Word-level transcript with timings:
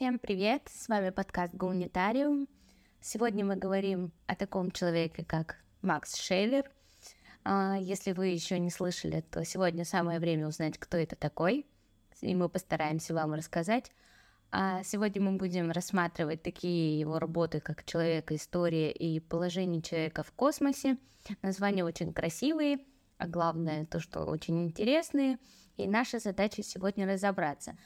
Всем 0.00 0.18
привет! 0.18 0.62
С 0.72 0.88
вами 0.88 1.10
подкаст 1.10 1.54
Гуманитариум. 1.54 2.48
Сегодня 3.02 3.44
мы 3.44 3.56
говорим 3.56 4.12
о 4.26 4.34
таком 4.34 4.70
человеке, 4.70 5.26
как 5.26 5.56
Макс 5.82 6.16
Шейлер. 6.16 6.70
А, 7.44 7.76
если 7.78 8.12
вы 8.12 8.28
еще 8.28 8.58
не 8.58 8.70
слышали, 8.70 9.22
то 9.30 9.44
сегодня 9.44 9.84
самое 9.84 10.18
время 10.18 10.48
узнать, 10.48 10.78
кто 10.78 10.96
это 10.96 11.16
такой, 11.16 11.66
и 12.22 12.34
мы 12.34 12.48
постараемся 12.48 13.12
вам 13.12 13.34
рассказать. 13.34 13.92
А 14.50 14.82
сегодня 14.84 15.20
мы 15.20 15.36
будем 15.36 15.70
рассматривать 15.70 16.42
такие 16.42 16.98
его 16.98 17.18
работы, 17.18 17.60
как 17.60 17.84
«Человек, 17.84 18.32
история» 18.32 18.90
и 18.90 19.20
«Положение 19.20 19.82
человека 19.82 20.22
в 20.22 20.32
космосе». 20.32 20.96
Названия 21.42 21.84
очень 21.84 22.14
красивые, 22.14 22.78
а 23.18 23.26
главное 23.26 23.84
то, 23.84 24.00
что 24.00 24.24
очень 24.24 24.64
интересные. 24.64 25.38
И 25.76 25.86
наша 25.86 26.20
задача 26.20 26.62
сегодня 26.62 27.06
разобраться. 27.06 27.76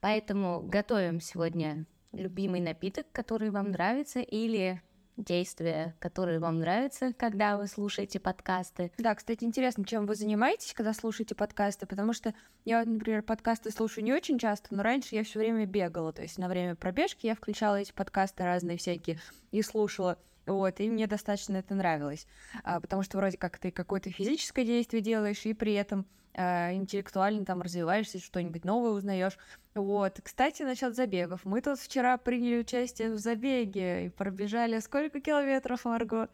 Поэтому 0.00 0.62
готовим 0.62 1.20
сегодня 1.20 1.86
любимый 2.12 2.60
напиток, 2.60 3.06
который 3.12 3.50
вам 3.50 3.70
нравится, 3.72 4.20
или 4.20 4.80
действия, 5.18 5.96
которые 5.98 6.38
вам 6.38 6.60
нравятся, 6.60 7.12
когда 7.12 7.56
вы 7.56 7.66
слушаете 7.66 8.20
подкасты. 8.20 8.92
Да, 8.98 9.14
кстати, 9.14 9.44
интересно, 9.44 9.84
чем 9.84 10.06
вы 10.06 10.14
занимаетесь, 10.14 10.72
когда 10.72 10.92
слушаете 10.92 11.34
подкасты, 11.34 11.86
потому 11.86 12.12
что 12.12 12.34
я, 12.64 12.84
например, 12.84 13.22
подкасты 13.22 13.70
слушаю 13.70 14.04
не 14.04 14.12
очень 14.12 14.38
часто, 14.38 14.74
но 14.74 14.82
раньше 14.82 15.14
я 15.16 15.24
все 15.24 15.40
время 15.40 15.66
бегала, 15.66 16.12
то 16.12 16.22
есть 16.22 16.38
на 16.38 16.48
время 16.48 16.76
пробежки 16.76 17.26
я 17.26 17.34
включала 17.34 17.80
эти 17.80 17.92
подкасты 17.92 18.44
разные 18.44 18.78
всякие 18.78 19.18
и 19.50 19.60
слушала. 19.62 20.18
Вот, 20.46 20.80
и 20.80 20.88
мне 20.88 21.06
достаточно 21.06 21.58
это 21.58 21.74
нравилось, 21.74 22.26
а, 22.64 22.80
потому 22.80 23.02
что 23.02 23.18
вроде 23.18 23.36
как 23.36 23.58
ты 23.58 23.70
какое-то 23.70 24.10
физическое 24.10 24.64
действие 24.64 25.02
делаешь, 25.02 25.44
и 25.44 25.52
при 25.52 25.74
этом 25.74 26.06
интеллектуально 26.34 27.44
там 27.44 27.62
развиваешься, 27.62 28.18
что-нибудь 28.18 28.64
новое 28.64 28.92
узнаешь. 28.92 29.38
Вот, 29.74 30.20
кстати, 30.22 30.62
насчет 30.62 30.94
забегов. 30.94 31.44
Мы 31.44 31.60
тут 31.60 31.78
вчера 31.78 32.16
приняли 32.16 32.60
участие 32.60 33.12
в 33.12 33.18
забеге 33.18 34.06
и 34.06 34.08
пробежали 34.08 34.78
сколько 34.80 35.20
километров, 35.20 35.84
Марго? 35.84 36.28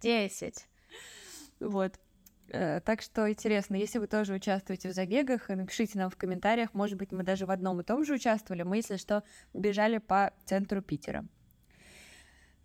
Десять. 0.00 0.66
Вот. 1.60 1.98
Э, 2.48 2.80
так 2.80 3.02
что 3.02 3.30
интересно, 3.30 3.76
если 3.76 3.98
вы 3.98 4.06
тоже 4.06 4.34
участвуете 4.34 4.88
в 4.88 4.92
забегах, 4.92 5.48
напишите 5.48 5.98
нам 5.98 6.10
в 6.10 6.16
комментариях. 6.16 6.74
Может 6.74 6.98
быть, 6.98 7.12
мы 7.12 7.22
даже 7.22 7.46
в 7.46 7.50
одном 7.50 7.80
и 7.80 7.84
том 7.84 8.04
же 8.04 8.14
участвовали. 8.14 8.62
Мы, 8.62 8.76
если 8.76 8.96
что, 8.96 9.22
бежали 9.54 9.98
по 9.98 10.32
центру 10.44 10.82
Питера. 10.82 11.24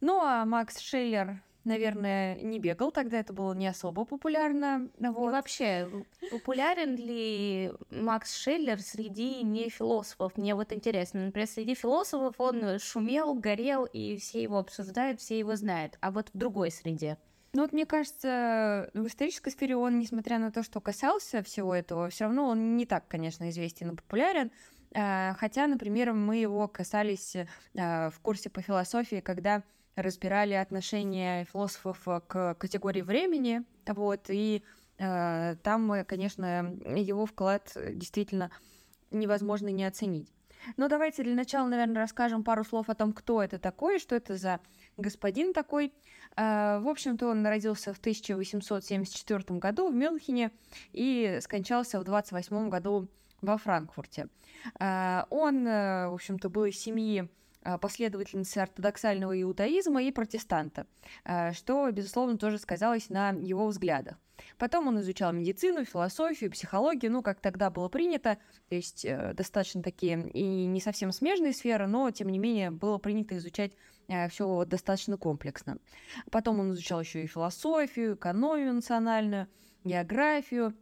Ну, 0.01 0.21
а 0.21 0.45
Макс 0.45 0.79
Шиллер, 0.79 1.41
наверное, 1.65 2.39
не 2.41 2.59
бегал, 2.59 2.91
тогда 2.91 3.19
это 3.19 3.33
было 3.33 3.53
не 3.53 3.67
особо 3.67 4.05
популярно. 4.05 4.89
Вот. 4.99 5.29
И 5.29 5.31
вообще, 5.31 5.89
популярен 6.31 6.95
ли 6.95 7.71
Макс 7.89 8.35
Шиллер 8.35 8.79
среди 8.79 9.43
не 9.43 9.69
философов? 9.69 10.37
Мне 10.37 10.55
вот 10.55 10.71
интересно. 10.71 11.25
Например, 11.25 11.47
среди 11.47 11.75
философов 11.75 12.35
он 12.37 12.79
шумел, 12.79 13.33
горел, 13.33 13.85
и 13.85 14.17
все 14.17 14.43
его 14.43 14.59
обсуждают, 14.59 15.19
все 15.19 15.37
его 15.39 15.55
знают. 15.55 15.97
А 16.01 16.11
вот 16.11 16.29
в 16.33 16.37
другой 16.37 16.71
среде? 16.71 17.17
Ну 17.53 17.61
вот 17.61 17.71
мне 17.71 17.85
кажется, 17.85 18.91
в 18.93 19.07
исторической 19.07 19.49
сфере 19.49 19.77
он, 19.77 19.97
несмотря 19.97 20.39
на 20.39 20.51
то, 20.51 20.61
что 20.61 20.81
касался 20.81 21.41
всего 21.41 21.73
этого, 21.73 22.09
все 22.09 22.25
равно 22.25 22.47
он 22.47 22.75
не 22.75 22.85
так, 22.85 23.07
конечно, 23.07 23.49
известен 23.49 23.91
и 23.91 23.95
популярен. 23.95 24.51
Э, 24.93 25.33
хотя, 25.35 25.65
например, 25.67 26.11
мы 26.11 26.35
его 26.35 26.67
касались 26.67 27.35
э, 27.35 27.45
в 28.09 28.19
курсе 28.21 28.49
по 28.49 28.61
философии, 28.61 29.21
когда 29.21 29.63
разбирали 29.95 30.53
отношение 30.53 31.45
философов 31.45 32.03
к 32.27 32.55
категории 32.55 33.01
времени, 33.01 33.63
вот, 33.87 34.29
и 34.29 34.63
э, 34.97 35.55
там, 35.63 36.05
конечно, 36.05 36.75
его 36.95 37.25
вклад 37.25 37.75
действительно 37.91 38.51
невозможно 39.11 39.69
не 39.69 39.85
оценить. 39.85 40.31
Но 40.77 40.87
давайте 40.87 41.23
для 41.23 41.35
начала, 41.35 41.67
наверное, 41.67 42.01
расскажем 42.01 42.43
пару 42.43 42.63
слов 42.63 42.89
о 42.89 42.95
том, 42.95 43.13
кто 43.13 43.41
это 43.41 43.59
такой, 43.59 43.99
что 43.99 44.15
это 44.15 44.35
за 44.35 44.59
господин 44.97 45.53
такой. 45.53 45.93
Э, 46.35 46.79
в 46.79 46.87
общем-то, 46.89 47.27
он 47.27 47.45
родился 47.45 47.93
в 47.93 47.99
1874 47.99 49.59
году 49.59 49.89
в 49.89 49.95
Мюнхене 49.95 50.51
и 50.91 51.39
скончался 51.41 51.99
в 51.99 52.03
28 52.03 52.69
году 52.69 53.07
во 53.41 53.57
Франкфурте. 53.57 54.27
Э, 54.79 55.23
он, 55.29 55.67
э, 55.67 56.09
в 56.09 56.13
общем-то, 56.13 56.49
был 56.49 56.65
из 56.65 56.79
семьи 56.79 57.29
Э, 57.29 57.44
последовательницы 57.81 58.59
ортодоксального 58.59 59.41
иудаизма 59.41 60.03
и 60.03 60.11
протестанта, 60.11 60.87
э, 61.23 61.53
что, 61.53 61.89
безусловно, 61.91 62.37
тоже 62.37 62.57
сказалось 62.59 63.09
на 63.09 63.31
его 63.31 63.67
взглядах. 63.67 64.17
Потом 64.57 64.87
он 64.87 64.99
изучал 64.99 65.31
медицину, 65.33 65.85
философию, 65.85 66.51
психологию, 66.51 67.11
ну, 67.11 67.21
как 67.21 67.39
тогда 67.39 67.69
было 67.69 67.89
принято, 67.89 68.37
то 68.69 68.75
есть 68.75 69.05
э, 69.05 69.33
достаточно 69.33 69.81
такие 69.81 70.29
и 70.29 70.65
не 70.65 70.81
совсем 70.81 71.11
смежные 71.11 71.53
сферы, 71.53 71.87
но, 71.87 72.11
тем 72.11 72.29
не 72.29 72.39
менее, 72.39 72.71
было 72.71 72.97
принято 72.97 73.37
изучать 73.37 73.73
все 74.29 74.65
достаточно 74.65 75.17
комплексно. 75.17 75.79
Потом 76.29 76.59
он 76.59 76.73
изучал 76.73 77.01
еще 77.01 77.23
и 77.23 77.27
философию, 77.27 78.13
экономию 78.13 78.71
национальную, 78.71 79.47
географию, 79.83 80.75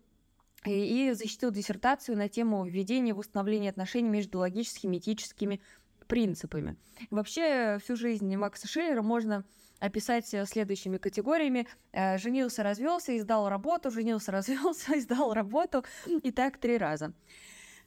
и, 0.66 1.12
защитил 1.14 1.52
диссертацию 1.52 2.18
на 2.18 2.30
тему 2.30 2.66
введения 2.66 3.14
в 3.14 3.20
установление 3.20 3.70
отношений 3.70 4.10
между 4.10 4.40
логическими 4.40 4.98
этическими 4.98 5.62
принципами. 6.06 6.78
Вообще 7.10 7.78
всю 7.82 7.96
жизнь 7.96 8.36
Макса 8.36 8.68
Шиллера 8.68 9.02
можно 9.02 9.44
описать 9.80 10.28
следующими 10.28 10.98
категориями. 10.98 11.68
Э, 11.92 12.18
женился, 12.18 12.64
развелся, 12.64 13.18
издал 13.18 13.50
работу, 13.50 13.92
женился, 13.92 14.32
развелся, 14.38 14.98
издал 14.98 15.34
работу, 15.34 15.84
и 16.08 16.32
так 16.32 16.58
три 16.58 16.78
раза. 16.78 17.14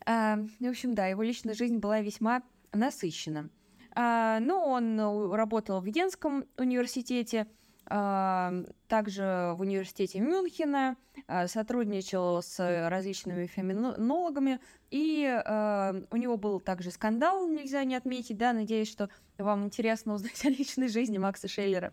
Э, 0.07 0.37
в 0.61 0.69
общем, 0.69 0.95
да, 0.95 1.07
его 1.07 1.23
личная 1.23 1.55
жизнь 1.55 1.79
была 1.79 2.01
весьма 2.01 2.43
насыщена. 2.73 3.49
Э, 3.95 4.39
ну, 4.41 4.59
он 4.59 5.01
работал 5.33 5.81
в 5.81 5.87
Венском 5.87 6.45
университете, 6.59 7.47
также 7.89 9.55
в 9.57 9.61
университете 9.61 10.21
Мюнхена, 10.21 10.97
а, 11.29 11.49
сотрудничал 11.49 12.43
с 12.43 12.89
различными 12.89 13.47
феминологами, 13.47 14.61
и 14.91 15.25
э, 15.25 16.03
у 16.11 16.17
него 16.17 16.37
был 16.37 16.61
также 16.61 16.91
скандал, 16.91 17.49
нельзя 17.49 17.83
не 17.85 17.97
отметить, 17.97 18.37
да, 18.37 18.53
надеюсь, 18.53 18.91
что 18.91 19.09
вам 19.39 19.65
интересно 19.65 20.15
узнать 20.15 20.45
о 20.45 20.51
личной 20.51 20.89
жизни 20.89 21.19
Макса 21.19 21.49
Шейлера, 21.49 21.93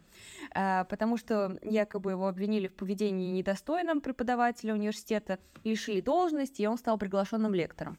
э, 0.53 0.85
потому 0.85 1.17
что 1.17 1.57
якобы 1.63 2.11
его 2.11 2.27
обвинили 2.27 2.67
в 2.67 2.75
поведении 2.75 3.31
недостойном 3.31 4.01
преподавателя 4.01 4.73
университета, 4.73 5.39
лишили 5.63 6.01
должности, 6.01 6.61
и 6.61 6.67
он 6.67 6.77
стал 6.77 6.97
приглашенным 6.97 7.53
лектором. 7.53 7.97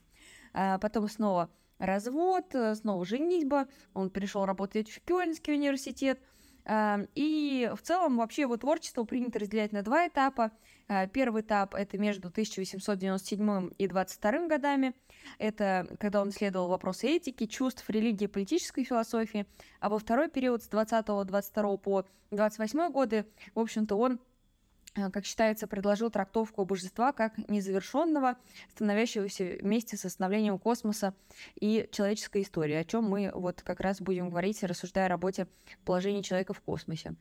Э, 0.53 0.79
потом 0.79 1.09
снова 1.09 1.51
развод, 1.79 2.55
снова 2.75 3.05
женитьба, 3.05 3.67
он 3.95 4.11
пришел 4.11 4.45
работать 4.45 4.91
в 4.91 5.01
Кёльнский 5.01 5.55
университет, 5.55 6.21
и 6.67 7.71
в 7.77 7.83
целом 7.83 8.17
вообще 8.17 8.43
его 8.43 8.57
творчество 8.57 9.05
принято 9.05 9.39
разделять 9.39 9.73
на 9.73 9.83
два 9.83 10.09
этапа. 10.09 10.51
Э, 10.89 11.07
первый 11.09 11.43
этап— 11.43 11.75
это 11.77 11.99
между 11.99 12.29
1897 12.29 13.71
и 13.77 13.87
22 13.87 14.49
годами. 14.49 14.95
Это 15.39 15.87
когда 16.01 16.23
он 16.23 16.31
исследовал 16.31 16.69
вопросы 16.69 17.09
этики, 17.09 17.47
чувств, 17.47 17.89
религии, 17.89 18.27
политической 18.27 18.85
философии. 18.85 19.47
А 19.81 19.89
во 19.89 19.99
второй 19.99 20.29
период 20.29 20.63
с 20.63 20.69
20-22 20.69 21.79
по 21.79 22.07
28 22.31 22.91
годы, 22.91 23.27
в 23.55 23.61
общем-то, 23.61 23.97
он 23.97 24.21
как 24.95 25.25
считается, 25.25 25.67
предложил 25.67 26.11
трактовку 26.11 26.65
божества 26.65 27.13
как 27.13 27.37
незавершенного, 27.49 28.37
становящегося 28.75 29.59
вместе 29.61 29.97
с 29.97 30.09
становлением 30.09 30.59
космоса 30.59 31.15
и 31.61 31.89
человеческой 31.93 32.43
истории, 32.43 32.75
о 32.75 32.85
чем 32.85 33.05
мы 33.05 33.31
вот 33.35 33.63
как 33.63 33.81
раз 33.81 34.01
будем 34.01 34.31
говорить, 34.31 34.63
рассуждая 34.63 35.07
о 35.07 35.09
работе 35.09 35.49
положения 35.85 36.23
человека 36.23 36.53
в 36.53 36.61
космосе. 36.61 37.15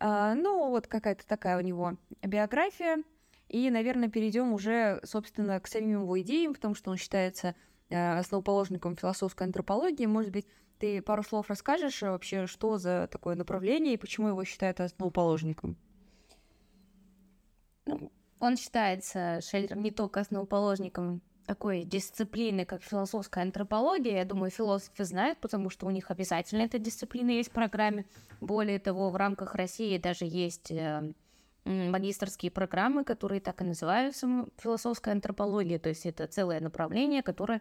А, 0.00 0.34
ну, 0.34 0.68
вот 0.70 0.86
какая-то 0.86 1.26
такая 1.26 1.56
у 1.56 1.60
него 1.60 1.96
биография. 2.22 3.02
И, 3.48 3.70
наверное, 3.70 4.08
перейдем 4.08 4.52
уже, 4.52 5.00
собственно, 5.04 5.60
к 5.60 5.68
самим 5.68 6.02
его 6.02 6.20
идеям, 6.20 6.54
потому 6.54 6.74
что 6.74 6.90
он 6.90 6.96
считается 6.96 7.54
э, 7.90 8.18
основоположником 8.18 8.96
философской 8.96 9.46
антропологии. 9.46 10.06
Может 10.06 10.32
быть, 10.32 10.46
ты 10.78 11.00
пару 11.02 11.22
слов 11.22 11.50
расскажешь 11.50 12.02
вообще, 12.02 12.46
что 12.46 12.78
за 12.78 13.08
такое 13.12 13.36
направление 13.36 13.94
и 13.94 13.98
почему 13.98 14.28
его 14.28 14.42
считают 14.44 14.80
основоположником? 14.80 15.76
Ну, 17.86 18.10
он 18.40 18.56
считается 18.56 19.40
Шеллером 19.40 19.82
не 19.82 19.90
только 19.90 20.20
основоположником 20.20 21.22
такой 21.46 21.84
дисциплины, 21.84 22.64
как 22.64 22.82
философская 22.82 23.44
антропология. 23.44 24.18
Я 24.18 24.24
думаю, 24.24 24.50
философы 24.50 25.04
знают, 25.04 25.38
потому 25.40 25.70
что 25.70 25.86
у 25.86 25.90
них 25.90 26.10
обязательно 26.10 26.62
эта 26.62 26.78
дисциплина 26.78 27.30
есть 27.30 27.50
в 27.50 27.52
программе. 27.52 28.06
Более 28.40 28.78
того, 28.78 29.10
в 29.10 29.16
рамках 29.16 29.54
России 29.54 29.98
даже 29.98 30.24
есть 30.24 30.70
э, 30.70 31.12
магистрские 31.64 32.50
программы, 32.50 33.04
которые 33.04 33.40
так 33.40 33.60
и 33.60 33.64
называются 33.64 34.46
философская 34.56 35.14
антропология. 35.14 35.78
То 35.78 35.90
есть 35.90 36.06
это 36.06 36.26
целое 36.26 36.60
направление, 36.60 37.22
которое 37.22 37.60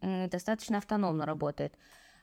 достаточно 0.00 0.78
автономно 0.78 1.26
работает. 1.26 1.74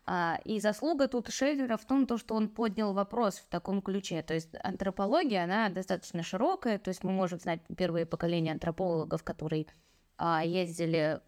А, 0.08 0.40
и 0.46 0.60
заслуга 0.60 1.08
тут 1.08 1.30
Шеллера 1.30 1.78
в 1.78 1.86
том, 1.86 2.06
то, 2.06 2.18
что 2.18 2.36
он 2.36 2.50
поднял 2.50 2.94
вопрос 2.94 3.38
в 3.40 3.48
таком 3.48 3.82
ключе. 3.82 4.22
То 4.22 4.34
есть 4.34 4.50
антропология, 4.64 5.44
она 5.44 5.70
достаточно 5.70 6.22
широкая. 6.22 6.78
То 6.78 6.90
есть 6.90 7.04
мы 7.04 7.12
можем 7.12 7.40
знать 7.40 7.62
первые 7.76 8.06
поколения 8.06 8.52
антропологов, 8.52 9.24
которые 9.24 9.68
а, 10.18 10.44
ездили 10.44 11.22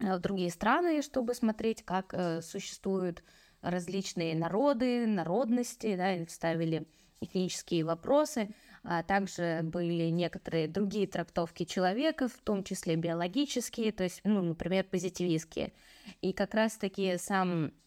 в 0.00 0.18
другие 0.18 0.50
страны, 0.50 1.02
чтобы 1.02 1.34
смотреть, 1.34 1.84
как 1.84 2.14
существуют 2.42 3.22
различные 3.62 4.34
народы, 4.34 5.06
народности, 5.06 5.96
да, 5.96 6.28
ставили 6.28 6.86
этнические 7.20 7.84
вопросы, 7.84 8.54
а 8.82 9.02
также 9.02 9.60
были 9.62 10.10
некоторые 10.10 10.68
другие 10.68 11.06
трактовки 11.06 11.64
человека, 11.64 12.28
в 12.28 12.36
том 12.42 12.64
числе 12.64 12.96
биологические, 12.96 13.92
то 13.92 14.04
есть, 14.04 14.20
ну, 14.24 14.42
например, 14.42 14.84
позитивистские. 14.84 15.72
И 16.20 16.32
как 16.32 16.52
раз-таки 16.54 17.16
сам 17.16 17.66
а, 17.66 17.83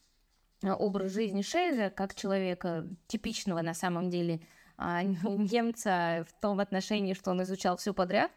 образ 0.63 1.13
жизни 1.13 1.41
Шейза, 1.41 1.89
как 1.89 2.15
человека 2.15 2.87
типичного 3.07 3.61
на 3.61 3.73
самом 3.73 4.09
деле 4.09 4.41
а, 4.77 5.03
немца 5.03 6.25
в 6.27 6.41
том 6.41 6.59
отношении, 6.59 7.13
что 7.13 7.31
он 7.31 7.43
изучал 7.43 7.77
все 7.77 7.93
подряд, 7.93 8.31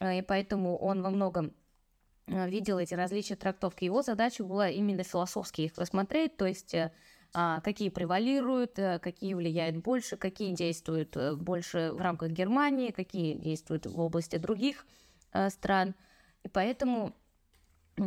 а, 0.00 0.14
и 0.14 0.22
поэтому 0.22 0.76
он 0.76 1.02
во 1.02 1.10
многом 1.10 1.52
видел 2.26 2.78
эти 2.78 2.92
различия 2.92 3.36
трактовки. 3.36 3.84
Его 3.84 4.02
задача 4.02 4.44
была 4.44 4.68
именно 4.68 5.02
философски 5.02 5.62
их 5.62 5.78
рассмотреть, 5.78 6.36
то 6.36 6.46
есть 6.46 6.74
какие 7.32 7.90
превалируют, 7.90 8.78
э, 8.78 8.98
какие 8.98 9.34
влияют 9.34 9.76
больше, 9.76 10.16
какие 10.16 10.54
действуют 10.54 11.16
э, 11.16 11.34
больше 11.34 11.90
в 11.92 12.00
рамках 12.00 12.30
Германии, 12.30 12.90
какие 12.90 13.34
действуют 13.34 13.86
в 13.86 14.00
области 14.00 14.36
других 14.36 14.86
э, 15.32 15.50
стран. 15.50 15.94
И 16.42 16.48
поэтому 16.48 17.14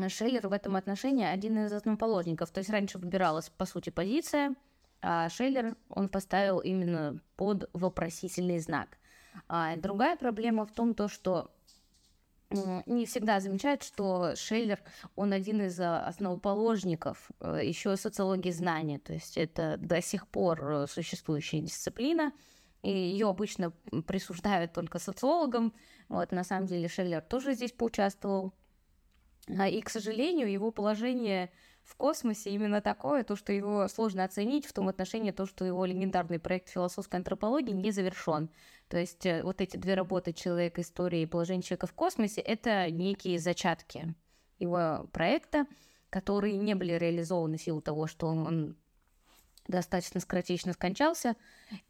Шеллер 0.09 0.47
в 0.47 0.53
этом 0.53 0.75
отношении 0.75 1.25
один 1.25 1.65
из 1.65 1.73
основоположников. 1.73 2.51
То 2.51 2.59
есть 2.59 2.69
раньше 2.69 2.97
выбиралась, 2.97 3.49
по 3.49 3.65
сути, 3.65 3.89
позиция, 3.89 4.55
а 5.01 5.29
Шеллер 5.29 5.75
он 5.89 6.09
поставил 6.09 6.59
именно 6.59 7.19
под 7.35 7.69
вопросительный 7.73 8.59
знак. 8.59 8.97
А 9.47 9.75
другая 9.77 10.15
проблема 10.17 10.65
в 10.65 10.71
том, 10.71 10.93
то, 10.93 11.07
что 11.07 11.51
не 12.85 13.05
всегда 13.05 13.39
замечают, 13.39 13.83
что 13.83 14.35
Шейлер, 14.35 14.79
он 15.15 15.33
один 15.33 15.61
из 15.61 15.79
а, 15.79 16.05
основоположников 16.05 17.31
э, 17.39 17.61
еще 17.63 17.95
социологии 17.95 18.51
знания, 18.51 18.99
то 18.99 19.13
есть 19.13 19.37
это 19.37 19.77
до 19.77 20.01
сих 20.01 20.27
пор 20.27 20.63
э, 20.63 20.87
существующая 20.87 21.61
дисциплина, 21.61 22.33
и 22.81 22.91
ее 22.91 23.29
обычно 23.29 23.71
присуждают 24.05 24.73
только 24.73 24.99
социологам. 24.99 25.73
Вот, 26.09 26.31
на 26.31 26.43
самом 26.43 26.65
деле 26.65 26.87
Шейлер 26.87 27.21
тоже 27.21 27.53
здесь 27.53 27.71
поучаствовал. 27.71 28.53
А, 29.47 29.67
и, 29.67 29.81
к 29.81 29.89
сожалению, 29.89 30.51
его 30.51 30.71
положение 30.71 31.51
в 31.83 31.95
космосе 31.95 32.51
именно 32.51 32.81
такое, 32.81 33.23
то, 33.23 33.35
что 33.35 33.51
его 33.51 33.87
сложно 33.87 34.23
оценить 34.23 34.65
в 34.65 34.73
том 34.73 34.87
отношении, 34.87 35.31
то, 35.31 35.45
что 35.45 35.65
его 35.65 35.85
легендарный 35.85 36.39
проект 36.39 36.69
философской 36.69 37.17
антропологии 37.17 37.73
не 37.73 37.91
завершен. 37.91 38.49
То 38.87 38.97
есть 38.97 39.25
э, 39.25 39.41
вот 39.43 39.61
эти 39.61 39.77
две 39.77 39.95
работы 39.95 40.33
«Человек, 40.33 40.77
история» 40.79 41.23
и 41.23 41.25
«Положение 41.25 41.63
человека 41.63 41.87
в 41.87 41.93
космосе»— 41.93 42.41
это 42.41 42.89
некие 42.91 43.39
зачатки 43.39 44.15
его 44.59 45.07
проекта, 45.11 45.65
которые 46.09 46.57
не 46.57 46.75
были 46.75 46.93
реализованы 46.93 47.57
в 47.57 47.61
силу 47.61 47.81
того, 47.81 48.05
что 48.07 48.27
он 48.27 48.77
достаточно 49.67 50.19
скоротечно 50.19 50.73
скончался, 50.73 51.35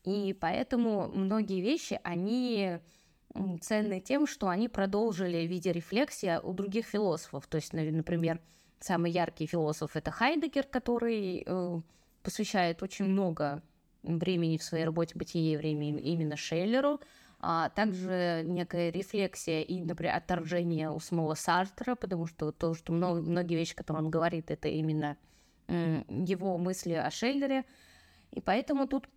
и 0.04 0.34
поэтому 0.34 1.08
многие 1.10 1.62
вещи, 1.62 2.00
они 2.04 2.80
ценны 3.62 4.00
тем, 4.00 4.28
что 4.28 4.50
они 4.50 4.68
продолжили 4.68 5.46
в 5.46 5.50
виде 5.50 5.72
рефлексии 5.72 6.40
у 6.44 6.54
других 6.54 6.86
философов. 6.86 7.48
То 7.48 7.58
есть, 7.58 7.74
например, 7.74 8.40
самый 8.80 9.12
яркий 9.12 9.46
философ 9.46 9.96
это 9.96 10.12
Хайдегер, 10.12 10.64
который 10.64 11.44
э, 11.46 11.82
посвящает 12.24 12.84
очень 12.84 13.06
много 13.06 13.62
времени 14.04 14.58
в 14.58 14.64
своей 14.64 14.86
работе 14.86 15.14
«Бытие 15.16 15.58
времени» 15.58 16.00
именно 16.02 16.36
Шеллеру, 16.36 17.00
а 17.40 17.70
также 17.70 18.44
некая 18.46 18.92
рефлексия 18.92 19.62
и, 19.62 19.82
например, 19.82 20.16
отторжение 20.16 20.92
у 20.92 21.00
самого 21.00 21.34
Сартера, 21.34 21.96
потому 21.96 22.28
что 22.28 22.52
то, 22.52 22.74
что 22.74 22.94
много, 22.94 23.22
многие 23.22 23.56
вещи, 23.56 23.76
которые 23.76 24.04
он 24.06 24.12
говорит, 24.12 24.52
это 24.52 24.68
именно 24.68 25.18
его 25.68 26.58
мысли 26.58 26.94
о 26.94 27.10
Шеллере. 27.10 27.64
И 28.32 28.42
поэтому 28.42 28.88
тут 28.88 29.08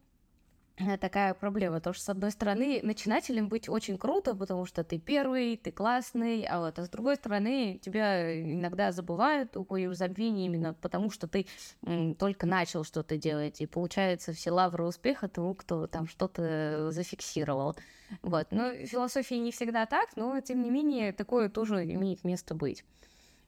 такая 1.00 1.34
проблема, 1.34 1.80
то 1.80 1.92
что, 1.92 2.04
с 2.04 2.08
одной 2.08 2.32
стороны, 2.32 2.80
начинателем 2.82 3.48
быть 3.48 3.68
очень 3.68 3.96
круто, 3.96 4.34
потому 4.34 4.66
что 4.66 4.82
ты 4.82 4.98
первый, 4.98 5.56
ты 5.56 5.70
классный, 5.70 6.44
а 6.44 6.58
вот 6.60 6.78
а 6.78 6.84
с 6.84 6.88
другой 6.88 7.16
стороны, 7.16 7.78
тебя 7.80 8.40
иногда 8.42 8.90
забывают, 8.90 9.56
уходишь 9.56 9.90
в 9.90 9.94
забвение 9.94 10.46
именно 10.46 10.74
потому, 10.74 11.10
что 11.10 11.28
ты 11.28 11.46
м, 11.86 12.16
только 12.16 12.46
начал 12.46 12.82
что-то 12.82 13.16
делать, 13.16 13.60
и 13.60 13.66
получается 13.66 14.32
все 14.32 14.50
лавры 14.50 14.84
успеха 14.84 15.28
тому, 15.28 15.54
кто 15.54 15.86
там 15.86 16.08
что-то 16.08 16.90
зафиксировал. 16.90 17.76
Вот. 18.22 18.48
Но 18.50 18.70
в 18.70 18.86
философии 18.86 19.36
не 19.36 19.52
всегда 19.52 19.86
так, 19.86 20.16
но, 20.16 20.40
тем 20.40 20.62
не 20.62 20.70
менее, 20.70 21.12
такое 21.12 21.48
тоже 21.48 21.84
имеет 21.84 22.24
место 22.24 22.54
быть. 22.54 22.84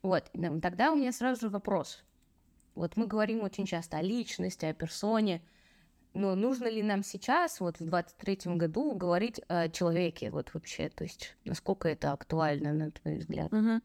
Вот. 0.03 0.31
Тогда 0.63 0.93
у 0.93 0.97
меня 0.97 1.11
сразу 1.11 1.43
же 1.43 1.49
вопрос. 1.49 2.05
Вот 2.77 2.97
мы 2.97 3.07
говорим 3.07 3.43
очень 3.43 3.67
часто 3.67 3.97
о 3.97 4.03
личности, 4.03 4.65
о 4.65 4.75
персоне– 4.75 5.43
но 6.17 6.35
нужно 6.35 6.67
ли 6.67 6.83
нам 6.83 7.03
сейчас, 7.03 7.61
вот 7.61 7.79
в 7.79 7.83
23-м 7.83 8.59
году, 8.59 8.95
говорить 8.95 9.41
о 9.49 9.69
человеке, 9.69 10.31
вот 10.31 10.53
вообще, 10.55 10.89
то 10.89 11.05
есть 11.05 11.37
насколько 11.45 11.89
это 11.89 12.13
актуально, 12.13 12.73
на 12.73 12.91
твой 12.91 13.19
взгляд? 13.19 13.53
Угу. 13.53 13.81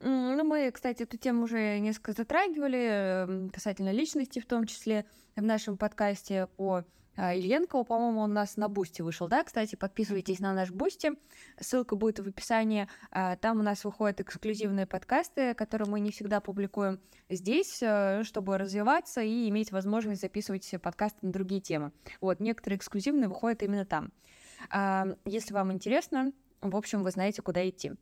Ну, 0.00 0.44
мы, 0.44 0.70
кстати, 0.72 1.04
эту 1.04 1.16
тему 1.16 1.44
уже 1.44 1.78
несколько 1.78 2.12
затрагивали, 2.12 3.50
касательно 3.50 3.92
личности 3.92 4.40
в 4.40 4.46
том 4.46 4.66
числе, 4.66 5.06
в 5.36 5.42
нашем 5.42 5.76
подкасте 5.76 6.48
по 6.56 6.84
а, 7.16 7.34
Ильенкову, 7.34 7.84
по-моему, 7.84 8.22
у 8.22 8.26
нас 8.26 8.56
на 8.56 8.68
Бусти 8.68 9.02
вышел, 9.02 9.28
да, 9.28 9.44
кстати, 9.44 9.76
подписывайтесь 9.76 10.38
на 10.40 10.52
наш 10.52 10.70
Бусти, 10.70 11.12
ссылка 11.58 11.96
будет 11.96 12.18
в 12.18 12.28
описании, 12.28 12.88
а, 13.10 13.36
там 13.36 13.60
у 13.60 13.62
нас 13.62 13.84
выходят 13.84 14.20
эксклюзивные 14.20 14.86
подкасты, 14.86 15.54
которые 15.54 15.88
мы 15.88 16.00
не 16.00 16.10
всегда 16.10 16.40
публикуем 16.40 17.00
здесь, 17.28 17.82
э, 17.82 18.22
чтобы 18.24 18.58
развиваться 18.58 19.22
и 19.22 19.48
иметь 19.48 19.72
возможность 19.72 20.20
записывать 20.20 20.70
подкасты 20.82 21.18
на 21.26 21.32
другие 21.32 21.60
темы. 21.60 21.92
Вот, 22.20 22.40
некоторые 22.40 22.78
эксклюзивные 22.78 23.28
выходят 23.28 23.62
именно 23.62 23.84
там. 23.84 24.12
А, 24.70 25.06
если 25.24 25.54
вам 25.54 25.72
интересно, 25.72 26.32
в 26.60 26.76
общем, 26.76 27.02
вы 27.02 27.10
знаете, 27.10 27.42
куда 27.42 27.68
идти. 27.68 27.92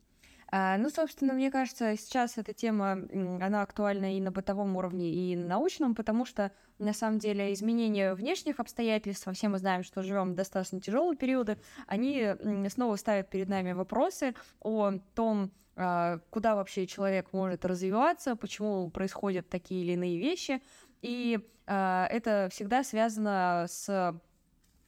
А, 0.57 0.77
ну, 0.77 0.89
собственно, 0.89 1.33
мне 1.33 1.51
кажется, 1.51 1.97
сейчас 1.97 2.37
эта 2.37 2.53
тема, 2.53 2.93
она 3.41 3.61
актуальна 3.61 4.15
и 4.15 4.21
на 4.21 4.31
бытовом 4.31 4.77
уровне, 4.77 5.11
и 5.13 5.35
на 5.35 5.47
научном, 5.47 5.95
потому 5.95 6.23
что, 6.23 6.49
на 6.79 6.93
самом 6.93 7.19
деле, 7.19 7.51
изменения 7.51 8.13
внешних 8.13 8.61
обстоятельств, 8.61 9.27
все 9.33 9.49
мы 9.49 9.57
знаем, 9.57 9.83
что 9.83 10.01
живем 10.01 10.31
в 10.31 10.35
достаточно 10.35 10.79
тяжелые 10.79 11.17
периоды, 11.17 11.57
они 11.87 12.35
снова 12.69 12.95
ставят 12.95 13.29
перед 13.29 13.49
нами 13.49 13.73
вопросы 13.73 14.33
о 14.61 14.93
том, 15.13 15.51
а, 15.75 16.19
куда 16.29 16.55
вообще 16.55 16.87
человек 16.87 17.33
может 17.33 17.65
развиваться, 17.65 18.37
почему 18.37 18.89
происходят 18.89 19.49
такие 19.49 19.83
или 19.83 19.91
иные 19.91 20.17
вещи, 20.17 20.61
и 21.01 21.37
а, 21.67 22.07
это 22.09 22.47
всегда 22.49 22.85
связано 22.85 23.65
с 23.67 23.89
а, 23.89 24.17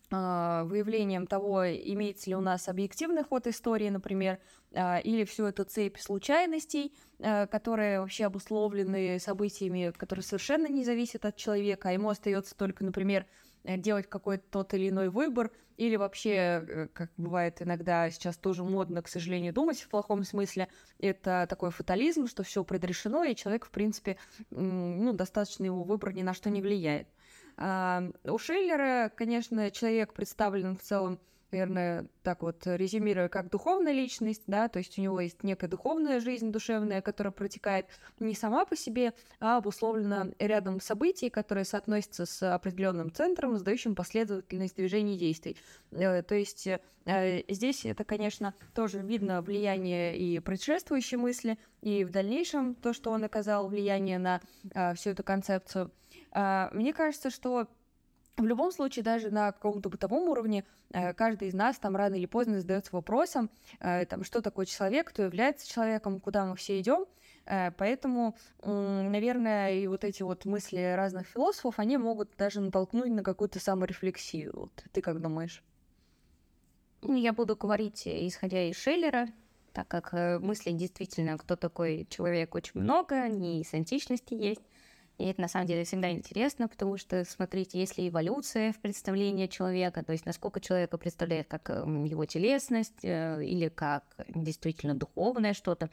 выявлением 0.10 1.28
того, 1.28 1.66
имеется 1.68 2.30
ли 2.30 2.36
у 2.36 2.42
нас 2.42 2.70
объективный 2.70 3.24
ход 3.24 3.48
истории, 3.48 3.90
например, 3.90 4.40
а, 4.74 5.00
или 5.00 5.24
всю 5.24 5.46
эту 5.46 5.64
цепь 5.64 5.98
случайностей, 5.98 6.94
а, 7.20 7.48
которые 7.48 8.00
вообще 8.00 8.26
обусловлены 8.26 9.20
событиями, 9.20 9.92
которые 9.96 10.24
совершенно 10.24 10.68
не 10.68 10.84
зависят 10.84 11.26
от 11.26 11.36
человека, 11.36 11.90
а 11.90 11.92
ему 11.92 12.10
остается 12.10 12.56
только, 12.56 12.84
например, 12.84 13.26
делать 13.64 14.08
какой-то 14.08 14.44
тот 14.50 14.74
или 14.74 14.90
иной 14.90 15.10
выбор, 15.10 15.52
или 15.76 15.96
вообще, 15.96 16.32
э, 16.32 16.88
как 16.94 17.12
бывает 17.18 17.62
иногда 17.62 18.10
сейчас 18.10 18.38
тоже 18.38 18.64
модно, 18.64 19.02
к 19.02 19.10
сожалению, 19.10 19.54
думать 19.54 19.82
в 19.82 19.90
плохом 19.90 20.24
смысле, 20.24 20.70
это 21.00 21.46
такой 21.50 21.72
фатализм, 21.72 22.28
что 22.28 22.44
все 22.44 22.64
предрешено, 22.64 23.24
и 23.24 23.36
человек, 23.36 23.66
в 23.66 23.72
принципе, 23.72 24.18
ну, 24.52 25.12
достаточно 25.14 25.66
его 25.66 25.84
выбор 25.84 26.14
ни 26.14 26.24
на 26.24 26.34
что 26.34 26.50
не 26.50 26.62
влияет. 26.62 27.08
А, 27.58 28.04
у 28.24 28.38
Шиллера, 28.38 29.12
конечно, 29.16 29.72
человек 29.72 30.14
представлен 30.14 30.78
в 30.78 30.82
целом 30.82 31.20
наверное, 31.52 32.08
так 32.24 32.42
вот 32.42 32.64
резюмируя, 32.66 33.30
как 33.30 33.50
духовная 33.50 33.94
личность, 33.94 34.44
да, 34.48 34.68
то 34.68 34.80
есть 34.80 34.98
у 35.00 35.02
него 35.02 35.20
есть 35.20 35.44
некая 35.44 35.68
духовная 35.68 36.20
жизнь 36.20 36.52
душевная, 36.52 37.02
которая 37.02 37.32
протекает 37.32 37.88
не 38.20 38.36
сама 38.36 38.66
по 38.66 38.76
себе, 38.76 39.14
а 39.40 39.58
обусловлена 39.58 40.28
рядом 40.40 40.82
событий, 40.82 41.30
которые 41.30 41.66
соотносятся 41.66 42.26
с 42.26 42.54
определенным 42.54 43.12
центром, 43.14 43.58
задающим 43.58 43.96
последовательность 43.96 44.76
движений 44.76 45.18
действий. 45.18 45.58
Э, 45.92 46.22
то 46.22 46.36
есть 46.36 46.68
э, 46.68 47.44
здесь 47.48 47.86
это, 47.86 48.04
конечно, 48.04 48.54
тоже 48.74 49.00
видно 49.00 49.42
влияние 49.42 50.18
и 50.18 50.40
предшествующей 50.40 51.18
мысли, 51.18 51.58
и 51.82 52.04
в 52.04 52.12
дальнейшем 52.12 52.76
то, 52.76 52.94
что 52.94 53.12
он 53.12 53.24
оказал 53.24 53.68
влияние 53.70 54.20
на 54.20 54.42
э, 54.74 54.94
всю 54.96 55.12
эту 55.12 55.24
концепцию– 55.24 55.92
а, 56.07 56.07
мне 56.74 56.94
кажется, 56.94 57.29
что 57.29 57.67
в 58.38 58.46
любом 58.46 58.72
случае, 58.72 59.03
даже 59.03 59.32
на 59.32 59.51
каком-то 59.51 59.89
бытовом 59.89 60.29
уровне, 60.29 60.63
э, 60.91 61.13
каждый 61.13 61.48
из 61.48 61.53
нас 61.53 61.77
там 61.79 61.96
рано 61.96 62.15
или 62.15 62.27
поздно 62.27 62.60
задается 62.60 62.96
вопросом, 62.96 63.50
э, 63.79 64.06
там, 64.06 64.24
что 64.24 64.41
такое 64.41 64.65
человек, 64.65 65.10
кто 65.10 65.24
является 65.24 65.67
человеком, 65.67 66.20
куда 66.20 66.46
мы 66.46 66.56
все 66.56 66.79
идем. 66.79 67.06
Э, 67.46 67.72
поэтому, 67.72 68.36
наверное, 68.63 69.74
и 69.74 69.88
вот 69.88 70.03
эти 70.03 70.22
вот 70.22 70.46
мысли 70.46 70.94
разных 70.96 71.27
философов, 71.27 71.79
они 71.79 71.98
могут 71.98 72.36
даже 72.38 72.62
натолкнуть 72.62 73.10
на 73.10 73.24
какую-то 73.24 73.60
саморефлексию. 73.60 74.51
Вот 74.53 74.84
ты 74.91 75.01
как 75.01 75.20
думаешь? 75.20 75.63
Ну, 77.01 77.15
я 77.15 77.34
буду 77.34 77.56
говорить, 77.56 78.03
исходя 78.06 78.63
из 78.63 78.75
Шеллера, 78.75 79.29
так 79.72 79.88
как 79.88 80.41
мыслей 80.41 80.74
действительно, 80.74 81.38
кто 81.38 81.56
такой 81.56 82.06
человек, 82.10 82.53
очень 82.53 82.82
много, 82.82 83.15
они 83.15 83.63
с 83.63 83.74
античности 83.74 84.34
есть. 84.34 84.62
И 85.18 85.26
это 85.26 85.42
на 85.42 85.48
самом 85.48 85.66
деле 85.66 85.84
всегда 85.84 86.12
интересно, 86.12 86.68
потому 86.68 86.98
что, 86.98 87.26
смотрите, 87.26 87.80
есть 87.80 87.98
ли 87.98 88.08
эволюция 88.08 88.72
в 88.72 88.80
представлении 88.80 89.48
человека, 89.48 90.04
то 90.04 90.12
есть 90.12 90.26
насколько 90.26 90.60
человека 90.60 90.98
представляет 90.98 91.48
как 91.48 91.70
эм, 91.72 92.04
его 92.04 92.26
телесность 92.26 93.04
э, 93.04 93.44
или 93.44 93.70
как 93.70 94.04
действительно 94.30 94.94
духовное 94.94 95.54
что-то. 95.54 95.90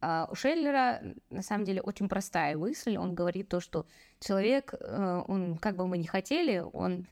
А 0.00 0.28
у 0.30 0.34
Шеллера 0.34 1.02
на 1.30 1.42
самом 1.42 1.64
деле 1.64 1.80
очень 1.82 2.08
простая 2.08 2.56
мысль. 2.56 2.96
Он 2.96 3.14
говорит 3.14 3.48
то, 3.48 3.60
что 3.60 3.86
человек, 4.18 4.74
э, 4.74 5.22
он, 5.28 5.56
как 5.58 5.76
бы 5.76 5.86
мы 5.86 5.98
ни 5.98 6.06
хотели, 6.06 6.58
он 6.72 7.06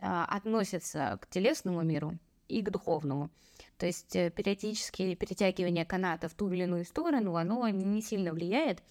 а, 0.00 0.24
относится 0.24 1.18
к 1.20 1.28
телесному 1.28 1.82
миру 1.82 2.18
и 2.48 2.62
к 2.62 2.70
духовному. 2.70 3.30
То 3.76 3.86
есть 3.86 4.14
э, 4.16 4.30
периодически 4.30 5.14
перетягивание 5.14 5.84
каната 5.84 6.28
в 6.28 6.34
ту 6.34 6.50
или 6.50 6.64
иную 6.64 6.84
сторону, 6.84 7.36
оно 7.36 7.68
не 7.68 8.02
сильно 8.02 8.32
влияет 8.32 8.82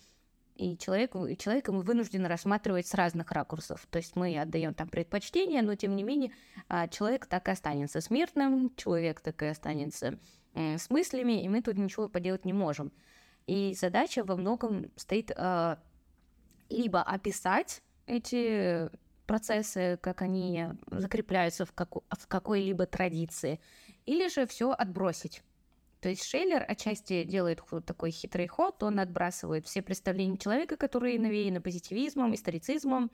и 0.61 0.77
человеку, 0.77 1.25
и 1.25 1.35
человека 1.35 1.71
мы 1.71 1.81
вынуждены 1.81 2.27
рассматривать 2.27 2.85
с 2.85 2.93
разных 2.93 3.31
ракурсов. 3.31 3.87
То 3.89 3.97
есть 3.97 4.15
мы 4.15 4.37
отдаем 4.37 4.75
там 4.75 4.87
предпочтение, 4.87 5.63
но 5.63 5.73
тем 5.73 5.95
не 5.95 6.03
менее 6.03 6.31
а, 6.67 6.87
человек 6.87 7.25
так 7.25 7.47
и 7.47 7.51
останется 7.51 7.99
смертным, 7.99 8.71
человек 8.75 9.21
так 9.21 9.41
и 9.41 9.47
останется 9.47 10.19
с 10.53 10.89
мыслями, 10.89 11.43
и 11.43 11.49
мы 11.49 11.61
тут 11.61 11.77
ничего 11.77 12.09
поделать 12.09 12.45
не 12.45 12.53
можем. 12.53 12.91
И 13.47 13.73
задача 13.73 14.23
во 14.23 14.35
многом 14.35 14.91
стоит 14.97 15.31
а, 15.35 15.79
либо 16.69 17.01
описать 17.01 17.81
эти 18.05 18.89
процессы, 19.25 19.97
как 20.01 20.21
они 20.21 20.67
закрепляются 20.91 21.65
в, 21.65 21.73
как, 21.73 21.95
в 21.95 22.27
какой-либо 22.27 22.85
традиции, 22.85 23.59
или 24.05 24.27
же 24.27 24.45
все 24.45 24.71
отбросить. 24.71 25.41
То 26.01 26.09
есть 26.09 26.23
Шейлер 26.23 26.65
отчасти 26.67 27.23
делает 27.23 27.61
такой 27.85 28.09
хитрый 28.09 28.47
ход, 28.47 28.81
он 28.81 28.99
отбрасывает 28.99 29.67
все 29.67 29.83
представления 29.83 30.37
человека, 30.37 30.75
которые 30.75 31.19
навеяны 31.19 31.61
позитивизмом, 31.61 32.33
историцизмом 32.33 33.11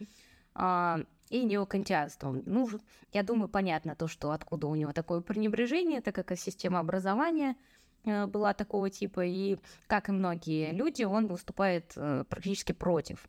а, 0.55 1.01
и 1.29 1.43
неокантианством. 1.43 2.43
Ну, 2.45 2.69
я 3.11 3.23
думаю, 3.23 3.49
понятно 3.49 3.95
то, 3.95 4.07
что 4.07 4.31
откуда 4.31 4.67
у 4.67 4.75
него 4.75 4.93
такое 4.93 5.19
пренебрежение, 5.19 5.99
так 5.99 6.15
как 6.15 6.37
система 6.37 6.79
образования 6.79 7.57
э, 8.05 8.25
была 8.25 8.53
такого 8.53 8.89
типа, 8.89 9.25
и, 9.25 9.57
как 9.87 10.07
и 10.07 10.13
многие 10.13 10.71
люди, 10.71 11.03
он 11.03 11.27
выступает 11.27 11.91
э, 11.97 12.23
практически 12.29 12.71
против. 12.71 13.27